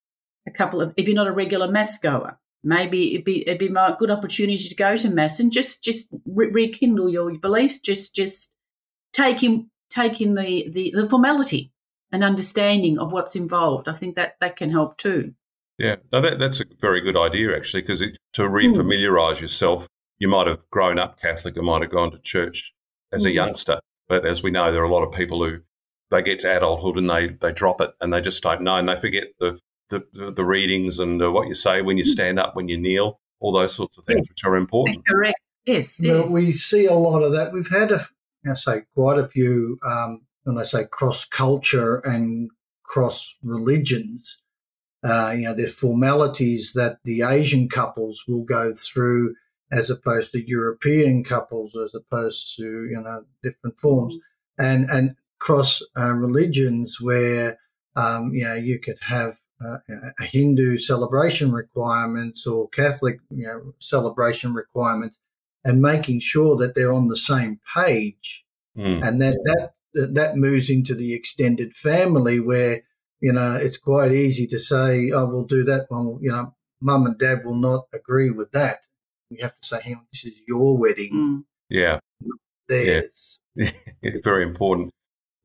a 0.47 0.51
couple 0.51 0.81
of, 0.81 0.93
if 0.97 1.07
you're 1.07 1.15
not 1.15 1.27
a 1.27 1.31
regular 1.31 1.69
mass 1.69 1.97
goer, 1.99 2.39
maybe 2.63 3.13
it'd 3.13 3.25
be 3.25 3.47
it'd 3.47 3.59
be 3.59 3.67
a 3.67 3.95
good 3.97 4.11
opportunity 4.11 4.67
to 4.69 4.75
go 4.75 4.95
to 4.95 5.09
mass 5.09 5.39
and 5.39 5.51
just 5.51 5.83
just 5.83 6.13
re- 6.25 6.51
rekindle 6.51 7.09
your 7.09 7.37
beliefs. 7.37 7.79
Just 7.79 8.15
just 8.15 8.51
take 9.13 9.43
in 9.43 9.69
take 9.89 10.21
in 10.21 10.35
the, 10.35 10.69
the 10.69 10.93
the 10.95 11.09
formality 11.09 11.71
and 12.11 12.23
understanding 12.23 12.99
of 12.99 13.11
what's 13.11 13.35
involved. 13.35 13.87
I 13.87 13.93
think 13.93 14.15
that 14.15 14.35
that 14.41 14.55
can 14.55 14.71
help 14.71 14.97
too. 14.97 15.33
Yeah, 15.77 15.97
no, 16.11 16.21
that, 16.21 16.39
that's 16.39 16.59
a 16.59 16.65
very 16.81 17.01
good 17.01 17.17
idea 17.17 17.55
actually, 17.55 17.81
because 17.81 17.99
to 17.99 18.41
refamiliarize 18.41 19.35
mm. 19.35 19.41
yourself, 19.41 19.87
you 20.17 20.27
might 20.27 20.47
have 20.47 20.67
grown 20.71 20.97
up 20.97 21.19
Catholic, 21.19 21.55
you 21.55 21.61
might 21.61 21.83
have 21.83 21.91
gone 21.91 22.11
to 22.11 22.19
church 22.19 22.73
as 23.11 23.25
a 23.25 23.31
youngster, 23.31 23.79
but 24.09 24.25
as 24.25 24.41
we 24.41 24.51
know, 24.51 24.71
there 24.71 24.81
are 24.81 24.85
a 24.85 24.93
lot 24.93 25.03
of 25.03 25.13
people 25.13 25.43
who 25.43 25.59
they 26.09 26.21
get 26.21 26.39
to 26.39 26.57
adulthood 26.57 26.97
and 26.97 27.09
they, 27.09 27.27
they 27.27 27.51
drop 27.51 27.79
it 27.81 27.91
and 28.01 28.11
they 28.11 28.21
just 28.21 28.41
don't 28.41 28.61
know 28.61 28.77
and 28.77 28.89
they 28.89 28.99
forget 28.99 29.25
the, 29.39 29.59
the, 29.89 30.31
the 30.31 30.45
readings 30.45 30.99
and 30.99 31.21
uh, 31.21 31.31
what 31.31 31.47
you 31.47 31.55
say 31.55 31.81
when 31.81 31.97
you 31.97 32.03
mm. 32.03 32.07
stand 32.07 32.39
up, 32.39 32.55
when 32.55 32.67
you 32.67 32.77
kneel, 32.77 33.19
all 33.39 33.51
those 33.51 33.73
sorts 33.73 33.97
of 33.97 34.05
things 34.05 34.19
yes. 34.19 34.29
which 34.29 34.43
are 34.45 34.55
important. 34.55 35.03
Correct. 35.07 35.39
Yes. 35.65 35.99
Yeah. 35.99 36.21
we 36.21 36.51
see 36.53 36.85
a 36.85 36.93
lot 36.93 37.23
of 37.23 37.33
that. 37.33 37.53
We've 37.53 37.69
had, 37.69 37.91
a, 37.91 37.99
I 38.49 38.53
say, 38.53 38.83
quite 38.95 39.19
a 39.19 39.27
few, 39.27 39.77
um, 39.85 40.21
when 40.43 40.57
I 40.57 40.63
say 40.63 40.85
cross 40.85 41.25
culture 41.25 41.97
and 41.99 42.49
cross 42.83 43.37
religions, 43.43 44.41
uh, 45.03 45.33
you 45.35 45.43
know, 45.43 45.53
there's 45.53 45.77
formalities 45.77 46.73
that 46.73 46.99
the 47.03 47.21
Asian 47.21 47.69
couples 47.69 48.23
will 48.27 48.43
go 48.43 48.73
through 48.73 49.35
as 49.71 49.89
opposed 49.89 50.31
to 50.31 50.47
European 50.47 51.23
couples, 51.23 51.75
as 51.75 51.93
opposed 51.93 52.55
to 52.57 52.63
you 52.63 53.01
know 53.01 53.23
different 53.43 53.77
forms, 53.77 54.15
mm-hmm. 54.15 54.65
and 54.65 54.89
and 54.89 55.15
cross 55.39 55.81
uh, 55.97 56.13
religions 56.13 56.99
where 57.01 57.57
um, 57.95 58.33
you 58.33 58.43
know 58.43 58.55
you 58.55 58.79
could 58.79 58.97
have 59.07 59.37
uh, 59.63 59.77
a 60.19 60.23
Hindu 60.23 60.77
celebration 60.77 61.51
requirements 61.51 62.45
or 62.45 62.69
Catholic 62.69 63.19
you 63.29 63.45
know 63.45 63.73
celebration 63.79 64.53
requirements, 64.53 65.17
and 65.63 65.81
making 65.81 66.19
sure 66.19 66.55
that 66.57 66.75
they're 66.75 66.93
on 66.93 67.07
the 67.07 67.17
same 67.17 67.59
page, 67.75 68.45
mm. 68.77 69.05
and 69.05 69.21
that 69.21 69.37
that 69.93 70.13
that 70.13 70.37
moves 70.37 70.69
into 70.69 70.93
the 70.95 71.13
extended 71.13 71.73
family 71.73 72.39
where 72.39 72.83
you 73.19 73.33
know 73.33 73.55
it's 73.55 73.77
quite 73.77 74.11
easy 74.11 74.47
to 74.47 74.59
say, 74.59 75.11
"Oh, 75.11 75.27
we'll 75.27 75.43
do 75.43 75.63
that." 75.63 75.87
Well, 75.89 76.19
you 76.21 76.31
know, 76.31 76.53
mum 76.81 77.05
and 77.05 77.17
dad 77.17 77.45
will 77.45 77.55
not 77.55 77.87
agree 77.93 78.31
with 78.31 78.51
that 78.51 78.87
we 79.29 79.37
have 79.37 79.59
to 79.59 79.67
say, 79.67 79.81
hang 79.81 79.95
on, 79.95 80.07
this 80.11 80.25
is 80.25 80.41
your 80.47 80.77
wedding. 80.77 81.13
Mm. 81.13 81.43
Yeah. 81.69 81.99
Theirs. 82.67 83.39
Yeah. 83.55 83.71
Very 84.23 84.43
important. 84.43 84.91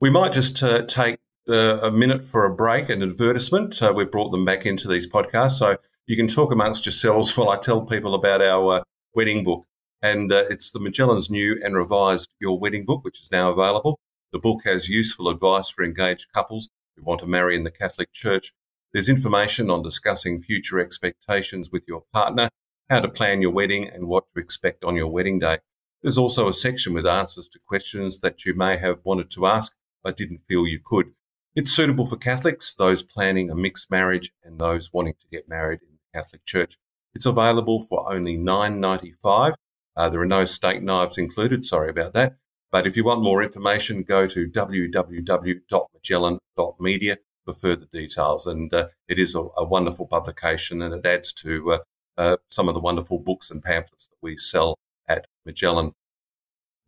We 0.00 0.10
might 0.10 0.32
just 0.32 0.62
uh, 0.62 0.82
take 0.82 1.18
uh, 1.48 1.80
a 1.80 1.90
minute 1.90 2.24
for 2.24 2.44
a 2.44 2.54
break, 2.54 2.88
an 2.88 3.02
advertisement. 3.02 3.82
Uh, 3.82 3.92
we've 3.94 4.10
brought 4.10 4.30
them 4.30 4.44
back 4.44 4.64
into 4.66 4.88
these 4.88 5.08
podcasts. 5.08 5.58
So 5.58 5.76
you 6.06 6.16
can 6.16 6.28
talk 6.28 6.52
amongst 6.52 6.86
yourselves 6.86 7.36
while 7.36 7.50
I 7.50 7.56
tell 7.56 7.82
people 7.82 8.14
about 8.14 8.42
our 8.42 8.72
uh, 8.72 8.82
wedding 9.14 9.44
book. 9.44 9.66
And 10.00 10.32
uh, 10.32 10.44
it's 10.50 10.70
the 10.70 10.80
Majellan's 10.80 11.30
new 11.30 11.60
and 11.62 11.76
revised 11.76 12.30
Your 12.40 12.58
Wedding 12.58 12.84
Book, 12.84 13.04
which 13.04 13.20
is 13.20 13.30
now 13.30 13.52
available. 13.52 14.00
The 14.32 14.40
book 14.40 14.62
has 14.64 14.88
useful 14.88 15.28
advice 15.28 15.68
for 15.68 15.84
engaged 15.84 16.32
couples 16.32 16.70
who 16.96 17.04
want 17.04 17.20
to 17.20 17.26
marry 17.26 17.54
in 17.54 17.62
the 17.62 17.70
Catholic 17.70 18.12
Church. 18.12 18.52
There's 18.92 19.08
information 19.08 19.70
on 19.70 19.82
discussing 19.82 20.42
future 20.42 20.80
expectations 20.80 21.70
with 21.70 21.84
your 21.86 22.02
partner 22.12 22.48
how 22.90 23.00
to 23.00 23.08
plan 23.08 23.40
your 23.40 23.52
wedding 23.52 23.88
and 23.88 24.06
what 24.06 24.24
to 24.34 24.40
expect 24.40 24.84
on 24.84 24.96
your 24.96 25.06
wedding 25.06 25.38
day. 25.38 25.58
There's 26.02 26.18
also 26.18 26.48
a 26.48 26.52
section 26.52 26.92
with 26.92 27.06
answers 27.06 27.48
to 27.48 27.58
questions 27.58 28.18
that 28.18 28.44
you 28.44 28.54
may 28.54 28.76
have 28.76 28.98
wanted 29.04 29.30
to 29.30 29.46
ask 29.46 29.72
but 30.02 30.16
didn't 30.16 30.42
feel 30.48 30.66
you 30.66 30.80
could. 30.84 31.12
It's 31.54 31.70
suitable 31.70 32.06
for 32.06 32.16
Catholics, 32.16 32.74
those 32.78 33.02
planning 33.02 33.50
a 33.50 33.54
mixed 33.54 33.90
marriage, 33.90 34.32
and 34.42 34.58
those 34.58 34.90
wanting 34.90 35.16
to 35.20 35.26
get 35.30 35.50
married 35.50 35.80
in 35.82 35.88
the 35.92 35.98
Catholic 36.18 36.46
Church. 36.46 36.78
It's 37.14 37.26
available 37.26 37.82
for 37.82 38.10
only 38.10 38.38
$9.95 38.38 39.52
Uh, 39.94 40.08
there 40.08 40.22
are 40.22 40.26
no 40.26 40.46
steak 40.46 40.82
knives 40.82 41.18
included. 41.18 41.66
Sorry 41.66 41.90
about 41.90 42.14
that. 42.14 42.36
But 42.70 42.86
if 42.86 42.96
you 42.96 43.04
want 43.04 43.22
more 43.22 43.42
information, 43.42 44.02
go 44.02 44.26
to 44.26 44.48
www.majellan.media 44.48 47.18
for 47.44 47.52
further 47.52 47.86
details. 47.92 48.46
And 48.46 48.72
uh, 48.72 48.86
it 49.06 49.18
is 49.18 49.34
a, 49.34 49.40
a, 49.58 49.66
wonderful 49.66 50.06
publication 50.06 50.80
and 50.80 50.94
it 50.94 51.04
adds 51.04 51.34
to 51.34 51.72
uh, 51.72 51.80
uh, 52.16 52.38
some 52.48 52.68
of 52.68 52.74
the 52.74 52.80
wonderful 52.80 53.18
books 53.18 53.50
and 53.50 53.62
pamphlets 53.62 54.06
that 54.06 54.16
we 54.22 54.38
sell 54.38 54.78
at 55.06 55.26
Majellan. 55.46 55.92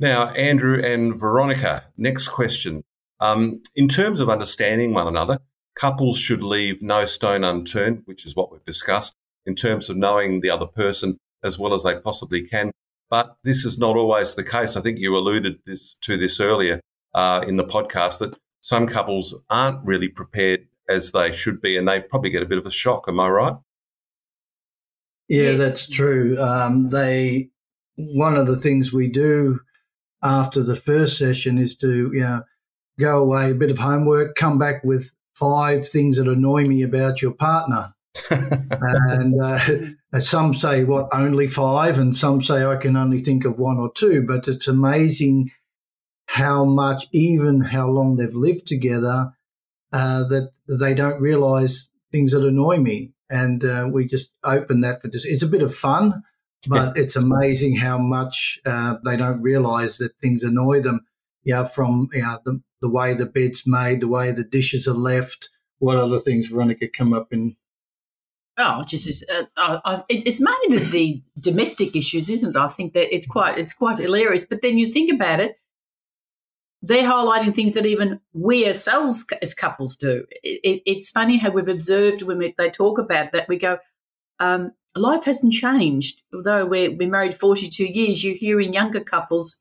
Now, 0.01 0.31
Andrew 0.31 0.83
and 0.83 1.15
Veronica, 1.15 1.93
next 1.99 2.29
question. 2.29 2.85
Um, 3.25 3.63
in 3.75 3.89
terms 3.89 4.21
of 4.21 4.29
understanding 4.29 4.93
one 4.93 5.09
another, 5.09 5.39
couples 5.75 6.19
should 6.19 6.43
leave 6.43 6.83
no 6.83 7.07
stone 7.07 7.43
unturned, 7.43 8.03
which 8.05 8.27
is 8.27 8.37
what 8.37 8.53
we've 8.53 8.65
discussed, 8.67 9.15
in 9.47 9.55
terms 9.55 9.89
of 9.89 9.97
knowing 9.97 10.41
the 10.41 10.51
other 10.51 10.67
person 10.67 11.17
as 11.43 11.59
well 11.59 11.73
as 11.73 11.83
they 11.83 11.95
possibly 11.95 12.47
can. 12.47 12.71
But 13.09 13.37
this 13.43 13.65
is 13.65 13.79
not 13.79 13.97
always 13.97 14.35
the 14.35 14.45
case. 14.45 14.77
I 14.77 14.83
think 14.83 14.99
you 14.99 15.17
alluded 15.17 15.61
this, 15.65 15.95
to 16.03 16.19
this 16.19 16.39
earlier 16.39 16.81
uh, 17.15 17.43
in 17.47 17.57
the 17.57 17.65
podcast 17.65 18.19
that 18.19 18.37
some 18.61 18.87
couples 18.87 19.35
aren't 19.49 19.83
really 19.87 20.09
prepared 20.09 20.67
as 20.87 21.13
they 21.13 21.33
should 21.33 21.63
be, 21.63 21.79
and 21.79 21.89
they 21.89 22.01
probably 22.01 22.31
get 22.31 22.43
a 22.43 22.47
bit 22.47 22.59
of 22.59 22.67
a 22.67 22.71
shock. 22.71 23.07
Am 23.09 23.21
I 23.21 23.29
right? 23.29 23.57
Yeah, 25.29 25.53
that's 25.53 25.89
true. 25.89 26.39
Um, 26.39 26.91
they 26.91 27.49
one 27.97 28.37
of 28.37 28.47
the 28.47 28.61
things 28.61 28.93
we 28.93 29.09
do 29.09 29.61
after 30.23 30.63
the 30.63 30.77
first 30.77 31.17
session 31.17 31.57
is 31.57 31.75
to 31.77 32.11
you 32.13 32.21
know 32.21 32.43
go 32.99 33.23
away, 33.23 33.51
a 33.51 33.55
bit 33.55 33.71
of 33.71 33.79
homework, 33.79 34.35
come 34.37 34.59
back 34.59 34.85
with 34.85 35.13
five 35.35 35.87
things 35.87 36.17
that 36.17 36.29
annoy 36.29 36.65
me 36.65 36.83
about 36.83 37.21
your 37.23 37.33
partner. 37.33 37.95
and 38.31 39.43
uh, 39.43 39.59
some 40.21 40.55
say 40.55 40.85
what 40.85 41.09
only 41.13 41.47
five, 41.47 41.99
and 41.99 42.17
some 42.17 42.41
say 42.41 42.65
I 42.65 42.77
can 42.77 42.97
only 42.97 43.19
think 43.19 43.45
of 43.45 43.59
one 43.59 43.79
or 43.79 43.91
two. 43.93 44.23
But 44.23 44.47
it's 44.47 44.69
amazing 44.69 45.51
how 46.27 46.65
much, 46.65 47.05
even 47.13 47.61
how 47.61 47.89
long 47.89 48.17
they've 48.17 48.35
lived 48.35 48.67
together, 48.67 49.33
uh, 49.93 50.25
that 50.25 50.53
they 50.69 50.95
don't 50.95 51.21
realise 51.21 51.89
things 52.13 52.33
that 52.33 52.45
annoy 52.45 52.79
me. 52.79 53.13
And 53.31 53.65
uh, 53.65 53.89
we 53.91 54.07
just 54.07 54.35
open 54.45 54.83
that 54.83 55.03
for 55.03 55.09
just, 55.09 55.27
it's 55.27 55.43
a 55.43 55.49
bit 55.49 55.63
of 55.63 55.75
fun, 55.75 56.23
but 56.67 56.97
it's 56.97 57.17
amazing 57.17 57.77
how 57.77 57.99
much 57.99 58.59
uh, 58.65 58.97
they 59.05 59.17
don't 59.17 59.43
realise 59.43 59.99
that 59.99 60.17
things 60.21 60.43
annoy 60.43 60.81
them. 60.81 61.05
Yeah, 61.43 61.65
from 61.65 62.09
you 62.13 62.23
know, 62.23 62.39
the, 62.45 62.63
the 62.85 62.91
way 62.91 63.15
the 63.15 63.25
bed's 63.25 63.63
made, 63.67 64.03
the 64.03 64.09
way 64.09 64.31
the 64.31 64.45
dishes 64.45 64.87
are 64.87 64.93
left. 64.93 65.49
What 65.79 65.97
other 65.97 66.19
things, 66.19 66.49
Veronica, 66.49 66.87
come 66.87 67.15
up 67.15 67.33
in 67.33 67.57
Oh, 68.59 68.85
just 68.85 69.25
uh, 69.31 70.03
it's 70.11 70.41
mainly 70.41 70.79
the, 70.79 70.91
the, 70.91 71.23
domestic 71.41 71.97
issues, 71.97 72.29
isn't 72.31 72.55
it? 72.55 72.57
I 72.57 72.69
think 72.69 72.93
that 72.93 73.13
it's 73.13 73.27
quite 73.27 73.59
it's 73.59 73.73
quite 73.73 73.99
hilarious. 73.99 74.47
But 74.47 74.61
then 74.61 74.79
you 74.79 74.87
think 74.87 75.11
about 75.11 75.41
it, 75.41 75.57
they're 76.83 77.03
highlighting 77.03 77.55
things 77.55 77.73
that 77.73 77.87
even 77.87 78.21
we 78.35 78.67
ourselves 78.67 79.25
as 79.41 79.55
couples 79.55 79.97
do. 79.97 80.27
It, 80.43 80.61
it, 80.63 80.83
it's 80.87 81.11
funny 81.11 81.39
how 81.39 81.51
we've 81.51 81.67
observed 81.67 82.23
when 82.23 82.39
we, 82.39 82.55
they 82.59 82.71
talk 82.71 82.99
about 82.99 83.33
that. 83.33 83.49
We 83.49 83.59
go, 83.59 83.79
um, 84.39 84.73
life 84.95 85.25
hasn't 85.25 85.55
changed. 85.55 86.23
Although 86.33 86.67
we're, 86.67 86.93
we're 86.93 87.11
married 87.11 87.35
forty 87.35 87.71
two 87.71 87.87
years, 87.87 88.23
you're 88.23 88.37
hearing 88.37 88.75
younger 88.75 89.01
couples 89.01 89.59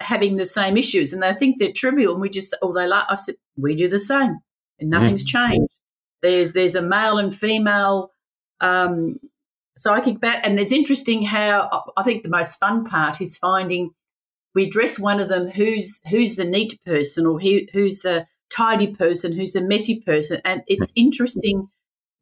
having 0.00 0.36
the 0.36 0.44
same 0.44 0.76
issues, 0.76 1.12
and 1.12 1.22
they 1.22 1.34
think 1.34 1.58
they're 1.58 1.72
trivial. 1.72 2.12
And 2.12 2.20
we 2.20 2.28
just, 2.28 2.54
oh, 2.62 2.72
they 2.72 2.86
like. 2.86 3.04
I 3.08 3.16
said, 3.16 3.36
we 3.56 3.74
do 3.74 3.88
the 3.88 3.98
same, 3.98 4.38
and 4.78 4.90
nothing's 4.90 5.24
mm. 5.24 5.28
changed. 5.28 5.74
There's 6.22 6.52
there's 6.52 6.74
a 6.74 6.82
male 6.82 7.18
and 7.18 7.34
female 7.34 8.10
um, 8.60 9.18
psychic 9.76 10.20
bat, 10.20 10.40
and 10.44 10.58
it's 10.58 10.72
interesting 10.72 11.24
how 11.24 11.84
I 11.96 12.02
think 12.02 12.22
the 12.22 12.28
most 12.28 12.58
fun 12.58 12.84
part 12.84 13.20
is 13.20 13.38
finding 13.38 13.90
we 14.54 14.66
address 14.66 14.98
one 14.98 15.20
of 15.20 15.28
them 15.28 15.48
who's 15.48 16.00
who's 16.08 16.36
the 16.36 16.44
neat 16.44 16.78
person 16.84 17.26
or 17.26 17.40
who, 17.40 17.60
who's 17.72 18.00
the 18.00 18.26
tidy 18.50 18.94
person, 18.94 19.32
who's 19.32 19.52
the 19.52 19.60
messy 19.60 20.00
person, 20.00 20.40
and 20.44 20.62
it's 20.66 20.92
interesting. 20.96 21.68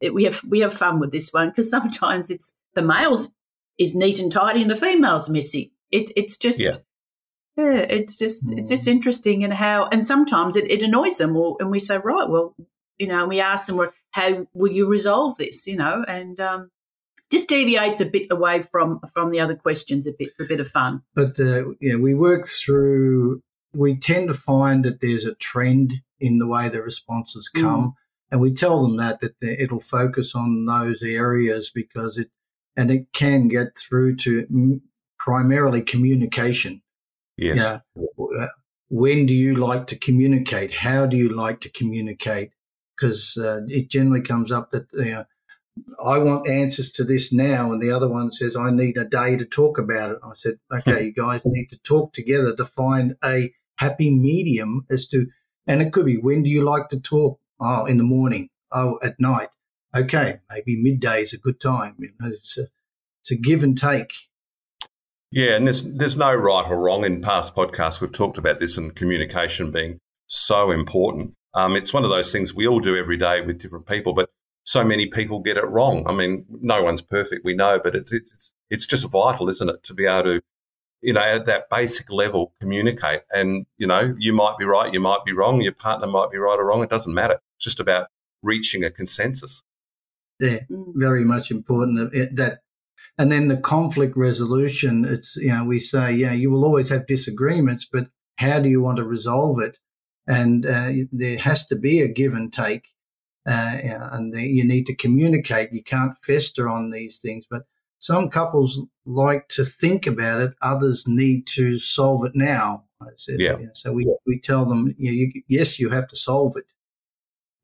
That 0.01 0.13
we 0.13 0.25
have 0.25 0.41
we 0.43 0.59
have 0.59 0.73
fun 0.73 0.99
with 0.99 1.11
this 1.11 1.31
one 1.31 1.49
because 1.49 1.69
sometimes 1.69 2.29
it's 2.29 2.53
the 2.73 2.81
males 2.81 3.31
is 3.79 3.95
neat 3.95 4.19
and 4.19 4.31
tidy 4.31 4.61
and 4.61 4.69
the 4.69 4.75
female's 4.75 5.29
messy. 5.29 5.71
It 5.91 6.11
it's 6.15 6.37
just. 6.37 6.59
Yeah. 6.59 6.71
Yeah, 7.57 7.85
it's 7.89 8.17
just 8.17 8.51
it's 8.51 8.69
just 8.69 8.87
interesting 8.87 9.43
and 9.43 9.53
how 9.53 9.87
and 9.91 10.05
sometimes 10.05 10.55
it, 10.55 10.69
it 10.71 10.81
annoys 10.81 11.17
them 11.19 11.35
or 11.35 11.55
and 11.59 11.69
we 11.69 11.79
say 11.79 11.97
right 11.97 12.27
well 12.27 12.55
you 12.97 13.07
know, 13.07 13.21
and 13.21 13.29
we 13.29 13.39
ask 13.39 13.67
them, 13.67 13.79
how 14.11 14.47
will 14.53 14.71
you 14.71 14.87
resolve 14.87 15.37
this, 15.37 15.67
you 15.67 15.75
know, 15.75 16.05
and 16.07 16.39
um, 16.39 16.69
just 17.31 17.49
deviates 17.49 17.99
a 17.99 18.05
bit 18.05 18.27
away 18.29 18.61
from 18.61 18.99
from 19.13 19.31
the 19.31 19.39
other 19.39 19.55
questions 19.55 20.07
a 20.07 20.13
bit 20.17 20.29
for 20.37 20.43
a 20.43 20.47
bit 20.47 20.59
of 20.59 20.67
fun. 20.67 21.01
But 21.15 21.39
uh, 21.39 21.71
yeah, 21.81 21.95
we 21.95 22.13
work 22.13 22.45
through. 22.45 23.41
We 23.75 23.97
tend 23.97 24.27
to 24.27 24.35
find 24.35 24.85
that 24.85 25.01
there's 25.01 25.25
a 25.25 25.33
trend 25.35 25.95
in 26.19 26.37
the 26.37 26.47
way 26.47 26.69
the 26.69 26.83
responses 26.83 27.49
mm. 27.55 27.61
come, 27.61 27.83
mm. 27.83 27.93
and 28.31 28.39
we 28.39 28.53
tell 28.53 28.83
them 28.83 28.97
that 28.97 29.19
that 29.21 29.33
it'll 29.41 29.79
focus 29.79 30.35
on 30.35 30.65
those 30.65 31.01
areas 31.01 31.71
because 31.73 32.17
it 32.17 32.29
and 32.77 32.91
it 32.91 33.07
can 33.13 33.47
get 33.47 33.77
through 33.77 34.15
to 34.17 34.79
primarily 35.17 35.81
communication. 35.81 36.82
Yes. 37.37 37.81
Yeah. 37.95 38.47
When 38.89 39.25
do 39.25 39.33
you 39.33 39.55
like 39.55 39.87
to 39.87 39.97
communicate? 39.97 40.71
How 40.71 41.05
do 41.05 41.17
you 41.17 41.29
like 41.29 41.61
to 41.61 41.69
communicate? 41.69 42.51
because 42.95 43.37
uh, 43.37 43.61
it 43.67 43.89
generally 43.89 44.21
comes 44.21 44.51
up 44.51 44.71
that 44.71 44.87
you 44.93 45.11
know, 45.11 45.25
I 46.03 46.19
want 46.19 46.47
answers 46.47 46.91
to 46.91 47.03
this 47.03 47.33
now, 47.33 47.71
and 47.71 47.81
the 47.81 47.91
other 47.91 48.07
one 48.07 48.31
says 48.31 48.55
I 48.55 48.69
need 48.69 48.97
a 48.97 49.05
day 49.05 49.35
to 49.37 49.45
talk 49.45 49.77
about 49.77 50.11
it. 50.11 50.17
I 50.23 50.33
said, 50.33 50.59
okay, 50.71 51.05
you 51.05 51.13
guys 51.13 51.45
need 51.45 51.67
to 51.71 51.77
talk 51.79 52.13
together 52.13 52.55
to 52.55 52.65
find 52.65 53.15
a 53.23 53.51
happy 53.77 54.11
medium 54.11 54.85
as 54.89 55.07
to, 55.07 55.27
and 55.65 55.81
it 55.81 55.91
could 55.91 56.05
be 56.05 56.17
when 56.17 56.43
do 56.43 56.49
you 56.49 56.63
like 56.63 56.89
to 56.89 56.99
talk? 56.99 57.39
Oh, 57.59 57.85
in 57.85 57.97
the 57.97 58.03
morning. 58.03 58.49
Oh, 58.71 58.99
at 59.03 59.19
night. 59.19 59.49
Okay, 59.95 60.39
maybe 60.49 60.81
midday 60.81 61.21
is 61.21 61.33
a 61.33 61.37
good 61.37 61.59
time. 61.59 61.95
You 61.99 62.09
know, 62.19 62.27
it's 62.27 62.57
a, 62.57 62.63
it's 63.21 63.31
a 63.31 63.35
give 63.35 63.63
and 63.63 63.77
take. 63.77 64.13
Yeah, 65.33 65.55
and 65.55 65.65
there's 65.65 65.81
there's 65.81 66.15
no 66.15 66.31
right 66.31 66.69
or 66.69 66.77
wrong. 66.77 67.03
In 67.05 67.19
past 67.19 67.55
podcasts, 67.55 67.99
we've 67.99 68.11
talked 68.11 68.37
about 68.37 68.59
this 68.59 68.77
and 68.77 68.95
communication 68.95 69.71
being 69.71 69.97
so 70.27 70.69
important. 70.69 71.33
Um, 71.55 71.75
it's 71.75 71.91
one 71.91 72.03
of 72.03 72.11
those 72.11 72.31
things 72.31 72.53
we 72.53 72.67
all 72.67 72.79
do 72.79 72.95
every 72.95 73.17
day 73.17 73.41
with 73.41 73.57
different 73.57 73.87
people, 73.87 74.13
but 74.13 74.29
so 74.63 74.83
many 74.83 75.07
people 75.07 75.39
get 75.39 75.57
it 75.57 75.65
wrong. 75.65 76.05
I 76.07 76.13
mean, 76.13 76.45
no 76.61 76.83
one's 76.83 77.01
perfect, 77.01 77.43
we 77.43 77.55
know, 77.55 77.79
but 77.83 77.95
it's 77.95 78.13
it's 78.13 78.53
it's 78.69 78.85
just 78.85 79.09
vital, 79.09 79.49
isn't 79.49 79.67
it, 79.67 79.81
to 79.85 79.95
be 79.95 80.05
able 80.05 80.23
to, 80.23 80.41
you 81.01 81.13
know, 81.13 81.21
at 81.21 81.45
that 81.45 81.67
basic 81.67 82.11
level, 82.11 82.53
communicate. 82.61 83.21
And 83.31 83.65
you 83.77 83.87
know, 83.87 84.15
you 84.19 84.33
might 84.33 84.59
be 84.59 84.65
right, 84.65 84.93
you 84.93 84.99
might 84.99 85.25
be 85.25 85.33
wrong, 85.33 85.61
your 85.61 85.73
partner 85.73 86.05
might 86.05 86.29
be 86.29 86.37
right 86.37 86.59
or 86.59 86.65
wrong. 86.67 86.83
It 86.83 86.91
doesn't 86.91 87.11
matter. 87.11 87.39
It's 87.55 87.65
just 87.65 87.79
about 87.79 88.05
reaching 88.43 88.83
a 88.83 88.91
consensus. 88.91 89.63
Yeah, 90.39 90.59
mm. 90.69 90.91
very 90.93 91.23
much 91.23 91.49
important 91.49 92.11
that 92.35 92.59
and 93.17 93.31
then 93.31 93.47
the 93.47 93.57
conflict 93.57 94.15
resolution 94.17 95.05
it's 95.05 95.35
you 95.37 95.49
know 95.49 95.65
we 95.65 95.79
say 95.79 96.13
yeah 96.13 96.33
you 96.33 96.49
will 96.49 96.65
always 96.65 96.89
have 96.89 97.07
disagreements 97.07 97.87
but 97.91 98.07
how 98.37 98.59
do 98.59 98.69
you 98.69 98.81
want 98.81 98.97
to 98.97 99.03
resolve 99.03 99.59
it 99.61 99.77
and 100.27 100.65
uh, 100.65 100.91
there 101.11 101.37
has 101.37 101.67
to 101.67 101.75
be 101.75 102.01
a 102.01 102.07
give 102.07 102.33
and 102.33 102.51
take, 102.51 102.89
uh, 103.47 103.77
and 103.83 104.33
the, 104.33 104.41
you 104.41 104.63
need 104.65 104.85
to 104.85 104.95
communicate. 104.95 105.73
You 105.73 105.83
can't 105.83 106.15
fester 106.23 106.69
on 106.69 106.91
these 106.91 107.19
things, 107.19 107.45
but 107.49 107.63
some 107.99 108.29
couples 108.29 108.81
like 109.05 109.47
to 109.49 109.63
think 109.63 110.07
about 110.07 110.41
it. 110.41 110.51
Others 110.61 111.05
need 111.07 111.45
to 111.47 111.77
solve 111.77 112.25
it 112.25 112.33
now. 112.35 112.85
I 113.01 113.07
said, 113.17 113.39
yeah. 113.39 113.57
yeah. 113.59 113.67
So 113.73 113.91
we, 113.91 114.13
we 114.25 114.39
tell 114.39 114.65
them, 114.65 114.95
you, 114.97 115.11
know, 115.11 115.15
you, 115.15 115.41
yes, 115.49 115.77
you 115.77 115.89
have 115.89 116.07
to 116.07 116.15
solve 116.15 116.53
it, 116.55 116.65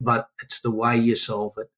but 0.02 0.28
it's 0.44 0.60
the 0.60 0.76
way 0.76 0.98
you 0.98 1.16
solve 1.16 1.54
it. 1.58 1.70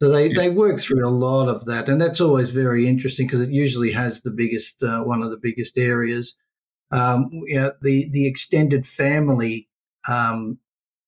So 0.00 0.08
they, 0.08 0.28
yeah. 0.28 0.42
they 0.42 0.50
work 0.50 0.78
through 0.78 1.06
a 1.06 1.10
lot 1.10 1.48
of 1.48 1.66
that, 1.66 1.88
and 1.88 2.00
that's 2.00 2.20
always 2.20 2.50
very 2.50 2.86
interesting 2.86 3.26
because 3.26 3.42
it 3.42 3.50
usually 3.50 3.92
has 3.92 4.22
the 4.22 4.30
biggest 4.30 4.82
uh, 4.82 5.02
one 5.02 5.22
of 5.22 5.30
the 5.30 5.38
biggest 5.40 5.76
areas. 5.76 6.36
Um, 6.90 7.28
you 7.32 7.56
know, 7.56 7.72
the 7.82 8.08
the 8.10 8.26
extended 8.26 8.86
family 8.86 9.68
um, 10.08 10.58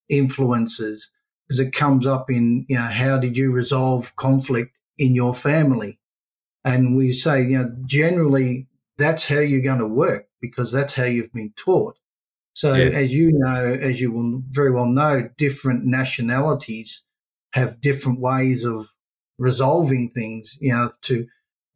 influences 0.09 1.11
because 1.53 1.61
it 1.61 1.73
comes 1.73 2.07
up 2.07 2.31
in 2.31 2.65
you 2.69 2.77
know 2.77 2.83
how 2.83 3.19
did 3.19 3.37
you 3.37 3.53
resolve 3.53 4.15
conflict 4.17 4.79
in 4.99 5.15
your 5.15 5.35
family 5.35 5.99
and 6.65 6.97
we 6.97 7.13
say 7.13 7.43
you 7.43 7.59
know 7.59 7.75
generally 7.87 8.67
that's 8.99 9.27
how 9.27 9.39
you're 9.39 9.61
going 9.61 9.79
to 9.79 9.87
work 9.87 10.29
because 10.41 10.73
that's 10.73 10.95
how 10.95 11.05
you've 11.05 11.33
been 11.33 11.53
taught 11.57 11.97
so 12.55 12.75
yeah. 12.75 12.91
as 12.91 13.13
you 13.13 13.33
know 13.33 13.67
as 13.67 14.01
you 14.01 14.13
will 14.13 14.43
very 14.51 14.71
well 14.71 14.87
know 14.87 15.29
different 15.37 15.85
nationalities 15.85 17.05
have 17.53 17.81
different 17.81 18.21
ways 18.21 18.65
of 18.65 18.87
resolving 19.39 20.09
things 20.09 20.59
you 20.61 20.73
know 20.73 20.91
to 21.03 21.27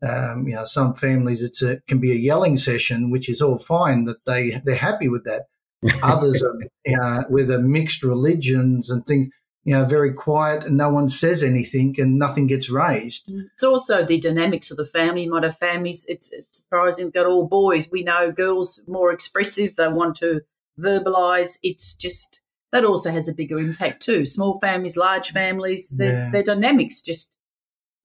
um, 0.06 0.46
you 0.46 0.54
know 0.54 0.64
some 0.64 0.94
families 0.94 1.42
it's 1.42 1.62
a 1.62 1.80
can 1.88 1.98
be 1.98 2.12
a 2.12 2.16
yelling 2.16 2.56
session 2.56 3.10
which 3.10 3.28
is 3.28 3.40
all 3.40 3.58
fine 3.58 4.04
that 4.04 4.24
they 4.26 4.60
they're 4.64 4.76
happy 4.76 5.08
with 5.08 5.24
that 5.24 5.46
Others 6.02 6.42
are 6.42 6.58
uh, 7.02 7.24
with 7.28 7.50
a 7.50 7.58
mixed 7.58 8.02
religions 8.02 8.90
and 8.90 9.06
things. 9.06 9.28
you 9.64 9.74
know, 9.74 9.84
very 9.84 10.12
quiet 10.12 10.64
and 10.64 10.76
no 10.76 10.90
one 10.90 11.08
says 11.08 11.42
anything 11.42 11.94
and 11.98 12.18
nothing 12.18 12.46
gets 12.46 12.70
raised. 12.70 13.26
Mm. 13.26 13.46
It's 13.52 13.64
also 13.64 14.04
the 14.04 14.20
dynamics 14.20 14.70
of 14.70 14.76
the 14.76 14.86
family. 14.86 15.24
You 15.24 15.30
might 15.32 15.42
have 15.42 15.58
families, 15.58 16.04
it's, 16.08 16.30
it's 16.32 16.58
surprising, 16.58 17.10
got 17.10 17.26
all 17.26 17.46
boys. 17.46 17.90
We 17.90 18.04
know 18.04 18.30
girls 18.30 18.80
more 18.86 19.12
expressive, 19.12 19.74
they 19.76 19.88
want 19.88 20.16
to 20.18 20.42
verbalize. 20.78 21.58
It's 21.62 21.94
just, 21.96 22.42
that 22.72 22.84
also 22.84 23.10
has 23.10 23.28
a 23.28 23.34
bigger 23.34 23.58
impact 23.58 24.02
too. 24.02 24.26
Small 24.26 24.58
families, 24.60 24.96
large 24.96 25.30
families, 25.30 25.88
their, 25.88 26.12
yeah. 26.12 26.30
their 26.30 26.42
dynamics 26.42 27.00
just 27.00 27.36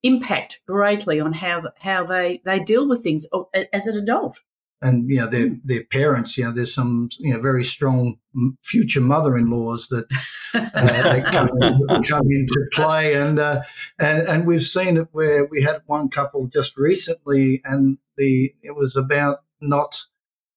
impact 0.02 0.60
greatly 0.66 1.20
on 1.20 1.32
how 1.32 1.62
how 1.78 2.04
they 2.04 2.40
they 2.44 2.58
deal 2.60 2.88
with 2.88 3.02
things 3.02 3.26
as 3.72 3.86
an 3.86 3.96
adult. 3.96 4.40
And 4.80 5.08
you 5.08 5.20
know 5.20 5.28
their 5.28 5.48
hmm. 5.48 5.54
their 5.64 5.84
parents. 5.84 6.36
You 6.36 6.44
know, 6.44 6.52
there's 6.52 6.74
some 6.74 7.08
you 7.18 7.32
know 7.32 7.40
very 7.40 7.64
strong 7.64 8.16
future 8.64 9.00
mother-in-laws 9.00 9.88
that 9.88 10.06
uh, 10.54 10.70
that 10.72 11.24
come, 11.32 12.02
come, 12.02 12.26
into 12.30 12.66
play, 12.72 13.14
and 13.14 13.38
uh, 13.38 13.62
and 14.00 14.26
and 14.26 14.46
we've 14.46 14.62
seen 14.62 14.96
it 14.96 15.06
where 15.12 15.46
we 15.46 15.62
had 15.62 15.82
one 15.86 16.08
couple 16.08 16.48
just 16.48 16.76
recently, 16.76 17.60
and 17.64 17.98
the 18.16 18.52
it 18.62 18.74
was 18.74 18.96
about 18.96 19.44
not 19.60 20.06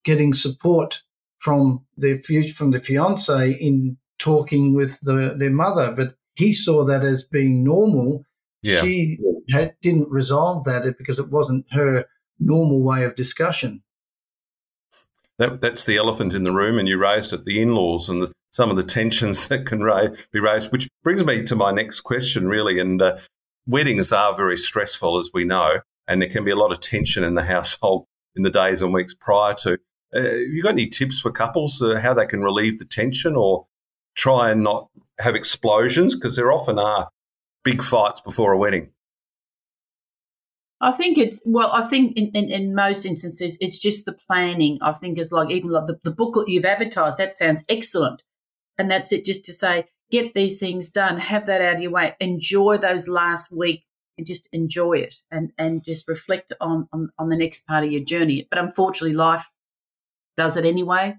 getting 0.04 0.34
support 0.34 1.04
from 1.46 1.86
the 1.96 2.18
from 2.58 2.72
the 2.72 2.80
fiance 2.80 3.52
in 3.52 3.98
talking 4.18 4.74
with 4.74 5.00
the, 5.02 5.36
their 5.38 5.52
mother, 5.52 5.94
but 5.96 6.16
he 6.34 6.52
saw 6.52 6.84
that 6.84 7.04
as 7.04 7.24
being 7.24 7.64
normal. 7.64 8.26
Yeah. 8.64 8.82
She 8.82 9.20
had, 9.52 9.76
didn't 9.84 10.10
resolve 10.10 10.64
that 10.64 10.96
because 10.98 11.20
it 11.20 11.30
wasn't 11.30 11.68
her 11.72 12.06
normal 12.40 12.84
way 12.84 13.04
of 13.04 13.14
discussion. 13.14 13.84
That, 15.38 15.62
that's 15.62 15.84
the 15.84 15.98
elephant 15.98 16.34
in 16.34 16.44
the 16.44 16.52
room, 16.52 16.80
and 16.80 16.88
you 16.88 16.98
raised 16.98 17.32
it 17.32 17.46
the 17.46 17.62
in 17.62 17.76
laws 17.76 18.10
and 18.10 18.24
the, 18.24 18.32
some 18.52 18.72
of 18.72 18.76
the 18.76 18.84
tensions 18.84 19.48
that 19.50 19.68
can 19.68 19.82
raise, 19.82 20.26
be 20.32 20.40
raised, 20.40 20.72
which 20.72 20.88
brings 21.04 21.24
me 21.24 21.44
to 21.44 21.56
my 21.56 21.72
next 21.72 22.02
question, 22.02 22.48
really. 22.48 22.80
And 22.80 23.00
uh, 23.04 23.18
weddings 23.68 24.12
are 24.12 24.36
very 24.36 24.58
stressful, 24.58 25.20
as 25.20 25.30
we 25.32 25.44
know, 25.44 25.82
and 26.08 26.24
there 26.24 26.30
can 26.30 26.44
be 26.44 26.52
a 26.52 26.56
lot 26.56 26.72
of 26.72 26.80
tension 26.80 27.24
in 27.24 27.36
the 27.36 27.44
household 27.44 28.08
in 28.36 28.42
the 28.42 28.50
days 28.50 28.82
and 28.82 28.92
weeks 28.92 29.14
prior 29.14 29.54
to. 29.54 29.78
Uh, 30.16 30.36
you 30.36 30.64
got 30.64 30.74
any 30.74 30.88
tips 30.88 31.20
for 31.20 31.32
couples 31.32 31.82
uh, 31.82 32.00
how 32.00 32.14
they 32.14 32.26
can 32.26 32.42
relieve 32.42 32.80
the 32.80 32.86
tension 32.86 33.36
or 33.36 33.68
try 34.16 34.50
and 34.50 34.64
not 34.64 34.90
have 35.20 35.36
explosions? 35.36 36.16
Because 36.16 36.36
there 36.36 36.52
often 36.52 36.80
are 36.80 37.10
big 37.64 37.84
fights 37.84 38.22
before 38.22 38.54
a 38.54 38.58
wedding. 38.58 38.92
I 40.82 40.92
think 40.92 41.18
it's 41.18 41.42
well. 41.46 41.72
I 41.72 41.88
think 41.88 42.18
in, 42.18 42.32
in, 42.34 42.52
in, 42.52 42.76
most 42.76 43.06
instances, 43.06 43.58
it's 43.62 43.80
just 43.80 44.06
the 44.06 44.16
planning. 44.28 44.78
I 44.82 44.94
think 44.94 45.18
is 45.18 45.32
like 45.32 45.50
even 45.50 45.70
like 45.70 45.88
the, 45.88 46.00
the 46.04 46.12
booklet 46.12 46.50
you've 46.50 46.66
advertised. 46.66 47.18
That 47.18 47.34
sounds 47.34 47.64
excellent, 47.70 48.24
and 48.78 48.92
that's 48.92 49.12
it. 49.14 49.26
Just 49.26 49.46
to 49.46 49.54
say, 49.54 49.86
get 50.12 50.34
these 50.34 50.60
things 50.60 50.90
done, 50.90 51.18
have 51.18 51.46
that 51.46 51.62
out 51.62 51.78
of 51.78 51.82
your 51.82 51.92
way, 51.92 52.16
enjoy 52.20 52.78
those 52.78 53.08
last 53.08 53.56
week, 53.56 53.86
and 54.18 54.28
just 54.28 54.50
enjoy 54.52 54.98
it, 54.98 55.16
and 55.32 55.52
and 55.58 55.84
just 55.84 56.10
reflect 56.10 56.52
on 56.60 56.90
on, 56.92 57.10
on 57.18 57.30
the 57.30 57.38
next 57.38 57.66
part 57.66 57.86
of 57.86 57.92
your 57.92 58.04
journey. 58.04 58.46
But 58.50 58.60
unfortunately, 58.60 59.16
life 59.16 59.48
does 60.38 60.58
it 60.58 60.66
anyway. 60.66 61.16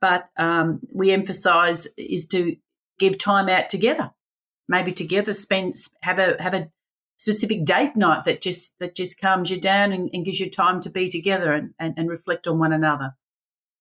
But 0.00 0.28
um, 0.36 0.80
we 0.92 1.12
emphasise 1.12 1.86
is 1.96 2.26
to 2.28 2.56
give 2.98 3.18
time 3.18 3.48
out 3.48 3.70
together, 3.70 4.10
maybe 4.68 4.92
together 4.92 5.32
spend 5.32 5.76
have 6.02 6.18
a 6.18 6.42
have 6.42 6.54
a 6.54 6.70
specific 7.16 7.64
date 7.64 7.94
night 7.94 8.24
that 8.24 8.42
just 8.42 8.78
that 8.80 8.96
just 8.96 9.20
calms 9.20 9.50
you 9.50 9.60
down 9.60 9.92
and, 9.92 10.10
and 10.12 10.24
gives 10.24 10.40
you 10.40 10.50
time 10.50 10.80
to 10.80 10.90
be 10.90 11.08
together 11.08 11.52
and, 11.52 11.72
and, 11.78 11.94
and 11.96 12.08
reflect 12.08 12.46
on 12.48 12.58
one 12.58 12.72
another. 12.72 13.14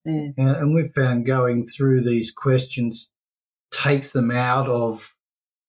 Yeah. 0.06 0.32
and 0.36 0.74
we've 0.74 0.90
found 0.90 1.28
going 1.28 1.68
through 1.68 2.02
these 2.02 2.32
questions 2.32 3.12
takes 3.72 4.12
them 4.14 4.32
out 4.32 4.68
of 4.68 5.16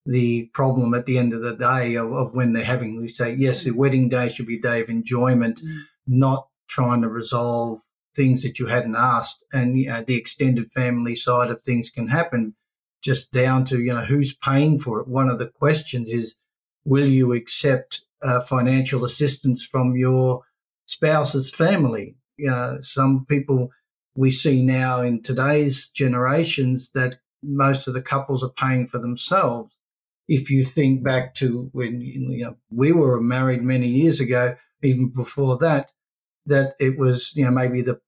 the 0.07 0.47
problem 0.55 0.95
at 0.95 1.05
the 1.07 1.19
end 1.19 1.33
of 1.33 1.43
the 1.43 1.55
day 1.55 1.97
of, 1.97 2.13
of 2.13 2.35
when 2.35 2.53
they're 2.53 2.65
having 2.65 3.01
we 3.01 3.09
say 3.09 3.35
yes 3.35 3.65
the 3.65 3.71
wedding 3.73 4.09
day 4.09 4.29
should 4.29 4.47
be 4.47 4.57
a 4.57 4.61
day 4.61 4.81
of 4.81 4.89
enjoyment 4.89 5.63
mm. 5.63 5.83
not 6.07 6.49
trying 6.67 7.03
to 7.03 7.09
resolve 7.09 7.79
things 8.15 8.43
that 8.43 8.59
you 8.59 8.67
hadn't 8.67 8.97
asked 8.97 9.43
and 9.53 9.79
you 9.79 9.89
know, 9.89 10.03
the 10.03 10.17
extended 10.17 10.71
family 10.71 11.15
side 11.15 11.51
of 11.51 11.63
things 11.63 11.91
can 11.91 12.09
happen 12.09 12.55
just 13.03 13.33
down 13.33 13.65
to 13.65 13.81
you 13.81 13.93
know 13.93 14.05
who's 14.05 14.35
paying 14.35 14.79
for 14.79 15.01
it 15.01 15.09
one 15.09 15.29
of 15.29 15.39
the 15.39 15.49
questions 15.49 16.09
is 16.09 16.37
will 16.85 17.07
you 17.07 17.33
accept 17.33 18.03
uh, 18.23 18.41
financial 18.41 19.05
assistance 19.05 19.65
from 19.65 19.97
your 19.97 20.43
spouse's 20.87 21.53
family? 21.53 22.17
You 22.37 22.51
know, 22.51 22.79
some 22.81 23.27
people 23.29 23.71
we 24.15 24.31
see 24.31 24.63
now 24.63 25.01
in 25.01 25.23
today's 25.23 25.89
generations 25.89 26.91
that 26.91 27.17
most 27.43 27.89
of 27.89 27.95
the 27.95 28.03
couples 28.03 28.43
are 28.43 28.51
paying 28.51 28.87
for 28.87 28.99
themselves. 28.99 29.75
If 30.29 30.51
you 30.51 30.63
think 30.63 31.03
back 31.03 31.35
to 31.37 31.69
when 31.73 32.01
you 32.01 32.45
know, 32.45 32.57
we 32.71 32.93
were 32.93 33.21
married 33.21 33.63
many 33.63 33.89
years 33.89 34.21
ago, 34.21 34.57
even 34.83 35.09
before 35.09 35.59
that, 35.59 35.93
that 36.47 36.75
it 36.81 36.99
was 36.99 37.33
you 37.37 37.45
know 37.45 37.51
maybe 37.51 37.83
the 37.83 38.01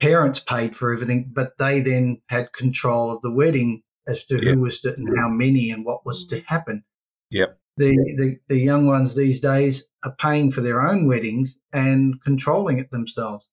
parents 0.00 0.40
paid 0.40 0.76
for 0.76 0.92
everything, 0.92 1.30
but 1.32 1.58
they 1.58 1.80
then 1.80 2.20
had 2.28 2.52
control 2.52 3.14
of 3.14 3.22
the 3.22 3.32
wedding 3.32 3.82
as 4.06 4.24
to 4.24 4.34
yep. 4.34 4.54
who 4.54 4.60
was 4.60 4.80
to, 4.80 4.94
and 4.94 5.16
how 5.16 5.28
many 5.28 5.70
and 5.70 5.84
what 5.84 6.04
was 6.04 6.26
to 6.26 6.40
happen. 6.40 6.84
Yep 7.30 7.58
the, 7.76 7.96
the, 8.16 8.38
the 8.48 8.58
young 8.58 8.86
ones 8.86 9.14
these 9.14 9.40
days 9.40 9.84
are 10.04 10.14
paying 10.18 10.50
for 10.50 10.60
their 10.60 10.82
own 10.82 11.06
weddings 11.06 11.58
and 11.72 12.20
controlling 12.22 12.78
it 12.78 12.90
themselves. 12.90 13.48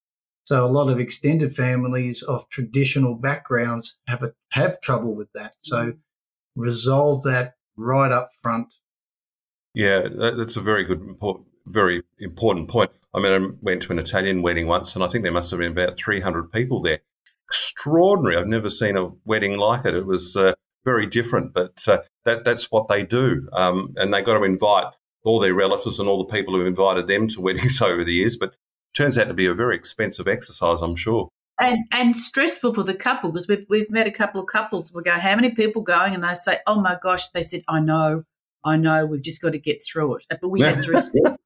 So 0.45 0.65
a 0.65 0.67
lot 0.67 0.89
of 0.89 0.99
extended 0.99 1.55
families 1.55 2.23
of 2.23 2.49
traditional 2.49 3.15
backgrounds 3.15 3.97
have 4.07 4.23
a, 4.23 4.33
have 4.51 4.81
trouble 4.81 5.15
with 5.15 5.31
that. 5.33 5.53
So 5.61 5.77
mm-hmm. 5.77 5.99
resolve 6.55 7.23
that 7.23 7.53
right 7.77 8.11
up 8.11 8.29
front. 8.41 8.73
Yeah, 9.73 10.07
that's 10.11 10.57
a 10.57 10.61
very 10.61 10.83
good, 10.83 11.15
very 11.67 12.01
important 12.17 12.67
point. 12.67 12.91
I 13.13 13.19
mean, 13.19 13.31
I 13.31 13.47
went 13.61 13.81
to 13.83 13.91
an 13.91 13.99
Italian 13.99 14.41
wedding 14.41 14.67
once, 14.67 14.95
and 14.95 15.03
I 15.03 15.07
think 15.07 15.23
there 15.23 15.31
must 15.31 15.51
have 15.51 15.59
been 15.59 15.71
about 15.71 15.99
300 15.99 16.51
people 16.51 16.81
there. 16.81 16.99
Extraordinary! 17.47 18.37
I've 18.37 18.47
never 18.47 18.69
seen 18.69 18.95
a 18.95 19.09
wedding 19.25 19.57
like 19.57 19.85
it. 19.85 19.95
It 19.95 20.05
was 20.05 20.35
uh, 20.35 20.53
very 20.85 21.07
different, 21.07 21.53
but 21.53 21.83
uh, 21.87 21.99
that 22.25 22.43
that's 22.43 22.65
what 22.71 22.87
they 22.87 23.03
do, 23.03 23.49
um, 23.53 23.93
and 23.95 24.13
they 24.13 24.21
got 24.21 24.37
to 24.37 24.43
invite 24.43 24.85
all 25.23 25.39
their 25.39 25.53
relatives 25.53 25.99
and 25.99 26.07
all 26.07 26.19
the 26.19 26.31
people 26.31 26.55
who've 26.55 26.67
invited 26.67 27.07
them 27.07 27.27
to 27.29 27.41
weddings 27.41 27.81
over 27.81 28.03
the 28.03 28.13
years. 28.13 28.37
But 28.37 28.53
turns 28.93 29.17
out 29.17 29.27
to 29.27 29.33
be 29.33 29.45
a 29.45 29.53
very 29.53 29.75
expensive 29.75 30.27
exercise, 30.27 30.81
I'm 30.81 30.95
sure. 30.95 31.29
And 31.59 31.85
and 31.91 32.15
stressful 32.15 32.73
for 32.73 32.83
the 32.83 32.93
couple 32.93 33.31
because 33.31 33.47
we've 33.47 33.65
we've 33.69 33.89
met 33.89 34.07
a 34.07 34.11
couple 34.11 34.39
of 34.39 34.47
couples. 34.47 34.93
We 34.93 35.03
go, 35.03 35.11
how 35.11 35.35
many 35.35 35.51
people 35.51 35.81
going? 35.81 36.13
And 36.13 36.23
they 36.23 36.33
say, 36.33 36.59
oh 36.67 36.79
my 36.79 36.97
gosh. 37.01 37.27
They 37.29 37.43
said, 37.43 37.63
I 37.67 37.79
know, 37.79 38.23
I 38.63 38.77
know. 38.77 39.05
We've 39.05 39.21
just 39.21 39.41
got 39.41 39.51
to 39.51 39.59
get 39.59 39.81
through 39.81 40.17
it. 40.17 40.25
But 40.29 40.49
we 40.49 40.61
had 40.61 40.83
to 40.83 40.91
respect. 40.91 41.37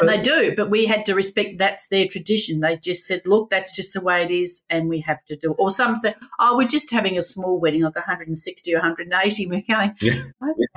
And 0.00 0.08
they 0.08 0.20
do, 0.20 0.54
but 0.56 0.70
we 0.70 0.86
had 0.86 1.06
to 1.06 1.14
respect 1.14 1.58
that's 1.58 1.88
their 1.88 2.06
tradition. 2.08 2.60
They 2.60 2.76
just 2.76 3.06
said, 3.06 3.22
look, 3.24 3.50
that's 3.50 3.74
just 3.74 3.94
the 3.94 4.00
way 4.00 4.24
it 4.24 4.30
is, 4.30 4.64
and 4.68 4.88
we 4.88 5.00
have 5.00 5.24
to 5.26 5.36
do 5.36 5.52
it. 5.52 5.56
Or 5.58 5.70
some 5.70 5.96
say, 5.96 6.14
oh, 6.38 6.56
we're 6.56 6.68
just 6.68 6.90
having 6.90 7.16
a 7.16 7.22
small 7.22 7.60
wedding, 7.60 7.82
like 7.82 7.94
160 7.94 8.74
or 8.74 8.78
180. 8.78 9.46
We're 9.46 9.62
going, 9.68 9.94
yeah. 10.00 10.22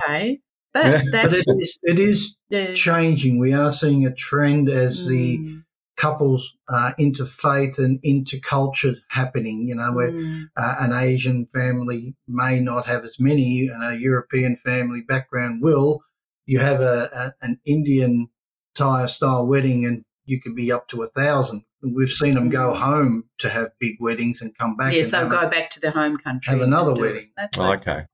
okay. 0.02 0.40
But, 0.72 0.84
yeah. 0.84 1.02
but 1.10 1.32
it 1.32 1.44
is, 1.48 1.78
it 1.82 1.98
is 1.98 2.36
yeah. 2.48 2.74
changing. 2.74 3.40
We 3.40 3.52
are 3.52 3.72
seeing 3.72 4.06
a 4.06 4.14
trend 4.14 4.68
as 4.68 5.04
mm. 5.04 5.08
the 5.08 5.62
couples 5.96 6.56
uh, 6.68 6.92
interfaith 6.98 7.80
and 7.80 8.00
interculture 8.02 8.94
happening. 9.08 9.62
You 9.62 9.74
know, 9.74 9.92
where 9.92 10.12
mm. 10.12 10.44
uh, 10.56 10.76
an 10.78 10.92
Asian 10.92 11.46
family 11.46 12.14
may 12.28 12.60
not 12.60 12.86
have 12.86 13.04
as 13.04 13.18
many, 13.18 13.66
and 13.66 13.82
a 13.82 13.98
European 13.98 14.54
family 14.54 15.00
background 15.00 15.60
will. 15.60 16.04
You 16.46 16.60
have 16.60 16.80
a, 16.80 17.10
a 17.12 17.44
an 17.44 17.58
Indian 17.66 18.28
Thai 18.74 19.06
style 19.06 19.46
wedding 19.46 19.84
and 19.84 20.04
you 20.24 20.40
could 20.40 20.54
be 20.54 20.70
up 20.70 20.88
to 20.88 21.02
a 21.02 21.06
thousand. 21.06 21.64
We've 21.82 22.10
seen 22.10 22.34
them 22.34 22.50
go 22.50 22.72
mm-hmm. 22.72 22.82
home 22.82 23.24
to 23.38 23.48
have 23.48 23.70
big 23.80 23.96
weddings 24.00 24.40
and 24.40 24.56
come 24.56 24.76
back. 24.76 24.92
Yes, 24.92 25.10
they'll 25.10 25.28
go 25.28 25.40
a, 25.40 25.48
back 25.48 25.70
to 25.70 25.80
their 25.80 25.90
home 25.90 26.18
country. 26.18 26.52
Have 26.52 26.60
another 26.60 26.94
wedding. 26.94 27.30
Oh, 27.56 27.72
okay. 27.72 28.04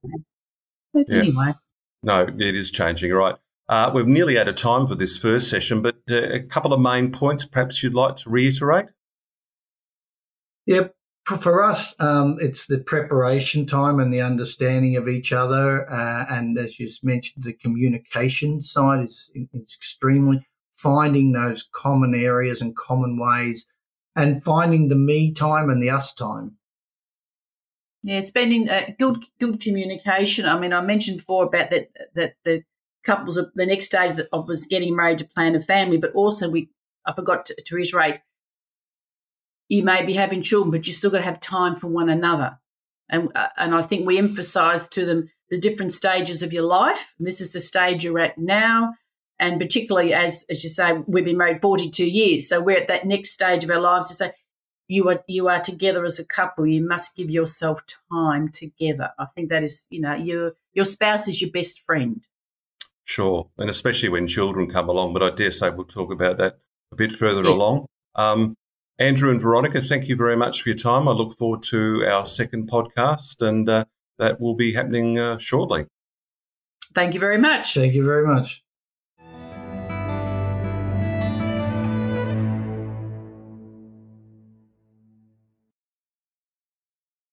But 0.93 1.05
yeah. 1.07 1.19
anyway. 1.19 1.53
No, 2.03 2.21
it 2.23 2.55
is 2.55 2.71
changing, 2.71 3.11
right? 3.11 3.35
Uh, 3.69 3.91
we're 3.93 4.05
nearly 4.05 4.39
out 4.39 4.47
of 4.47 4.55
time 4.55 4.87
for 4.87 4.95
this 4.95 5.17
first 5.17 5.49
session, 5.49 5.81
but 5.81 5.97
uh, 6.09 6.15
a 6.15 6.39
couple 6.39 6.73
of 6.73 6.79
main 6.79 7.11
points 7.11 7.45
perhaps 7.45 7.83
you'd 7.83 7.93
like 7.93 8.15
to 8.17 8.29
reiterate? 8.29 8.85
Yep. 10.65 10.95
For 11.27 11.61
us, 11.61 11.93
um, 11.99 12.37
it's 12.39 12.67
the 12.67 12.77
preparation 12.77 13.65
time 13.65 13.99
and 13.99 14.13
the 14.13 14.21
understanding 14.21 14.95
of 14.95 15.09
each 15.09 15.33
other. 15.33 15.89
Uh, 15.91 16.25
and 16.29 16.57
as 16.57 16.79
you 16.79 16.87
mentioned, 17.03 17.43
the 17.43 17.51
communication 17.51 18.61
side 18.61 19.03
is, 19.03 19.29
extremely 19.53 20.47
finding 20.77 21.33
those 21.33 21.67
common 21.73 22.15
areas 22.15 22.61
and 22.61 22.77
common 22.77 23.19
ways 23.19 23.65
and 24.15 24.41
finding 24.41 24.87
the 24.87 24.95
me 24.95 25.33
time 25.33 25.69
and 25.69 25.83
the 25.83 25.89
us 25.89 26.13
time. 26.13 26.55
Yeah, 28.03 28.21
spending 28.21 28.69
uh, 28.69 28.91
good 28.97 29.25
good 29.37 29.59
communication. 29.59 30.45
I 30.45 30.57
mean, 30.57 30.71
I 30.71 30.79
mentioned 30.79 31.17
before 31.17 31.45
about 31.45 31.71
that 31.71 31.89
that 32.15 32.35
the 32.45 32.63
couples 33.03 33.35
the 33.35 33.65
next 33.65 33.87
stage 33.87 34.15
that 34.15 34.29
was 34.31 34.65
getting 34.65 34.95
married 34.95 35.19
to 35.19 35.25
plan 35.25 35.55
a 35.55 35.61
family, 35.61 35.97
but 35.97 36.13
also 36.13 36.49
we 36.49 36.69
I 37.05 37.13
forgot 37.13 37.45
to, 37.47 37.55
to 37.65 37.75
reiterate 37.75 38.19
you 39.69 39.83
may 39.83 40.05
be 40.05 40.13
having 40.13 40.41
children, 40.41 40.71
but 40.71 40.87
you 40.87 40.93
still 40.93 41.11
got 41.11 41.17
to 41.17 41.23
have 41.23 41.39
time 41.39 41.75
for 41.75 41.87
one 41.87 42.09
another. 42.09 42.59
And 43.09 43.29
uh, 43.35 43.49
and 43.57 43.73
I 43.73 43.81
think 43.81 44.05
we 44.05 44.17
emphasise 44.17 44.87
to 44.89 45.05
them 45.05 45.29
the 45.49 45.59
different 45.59 45.93
stages 45.93 46.43
of 46.43 46.53
your 46.53 46.63
life. 46.63 47.13
And 47.17 47.27
this 47.27 47.41
is 47.41 47.53
the 47.53 47.61
stage 47.61 48.03
you're 48.03 48.19
at 48.19 48.37
now. 48.37 48.95
And 49.39 49.59
particularly 49.59 50.13
as 50.13 50.45
as 50.49 50.63
you 50.63 50.69
say, 50.69 50.93
we've 51.05 51.25
been 51.25 51.37
married 51.37 51.61
42 51.61 52.05
years. 52.05 52.49
So 52.49 52.61
we're 52.61 52.77
at 52.77 52.87
that 52.87 53.05
next 53.05 53.31
stage 53.31 53.63
of 53.63 53.69
our 53.69 53.79
lives 53.79 54.09
to 54.09 54.13
say, 54.13 54.33
you 54.87 55.09
are 55.09 55.23
you 55.27 55.47
are 55.47 55.61
together 55.61 56.05
as 56.05 56.19
a 56.19 56.25
couple. 56.25 56.65
You 56.65 56.85
must 56.85 57.15
give 57.15 57.29
yourself 57.29 57.81
time 58.11 58.49
together. 58.49 59.11
I 59.19 59.25
think 59.25 59.49
that 59.49 59.63
is, 59.63 59.87
you 59.89 60.01
know, 60.01 60.15
your 60.15 60.53
your 60.73 60.85
spouse 60.85 61.27
is 61.27 61.41
your 61.41 61.51
best 61.51 61.85
friend. 61.85 62.25
Sure, 63.03 63.49
and 63.57 63.69
especially 63.69 64.09
when 64.09 64.27
children 64.27 64.69
come 64.69 64.89
along. 64.89 65.13
But 65.13 65.23
I 65.23 65.29
dare 65.31 65.51
say 65.51 65.69
we'll 65.69 65.85
talk 65.85 66.11
about 66.11 66.37
that 66.37 66.59
a 66.91 66.95
bit 66.95 67.11
further 67.11 67.43
yes. 67.43 67.53
along. 67.53 67.85
Um, 68.15 68.55
Andrew 68.99 69.29
and 69.29 69.41
Veronica, 69.41 69.79
thank 69.79 70.07
you 70.07 70.15
very 70.15 70.35
much 70.35 70.61
for 70.61 70.69
your 70.69 70.77
time. 70.77 71.07
I 71.07 71.11
look 71.11 71.37
forward 71.37 71.61
to 71.63 72.03
our 72.05 72.25
second 72.25 72.69
podcast, 72.69 73.45
and 73.47 73.69
uh, 73.69 73.85
that 74.17 74.41
will 74.41 74.55
be 74.55 74.73
happening 74.73 75.19
uh, 75.19 75.37
shortly. 75.37 75.85
Thank 76.95 77.13
you 77.13 77.19
very 77.19 77.37
much. 77.37 77.75
Thank 77.75 77.93
you 77.93 78.03
very 78.03 78.25
much. 78.25 78.63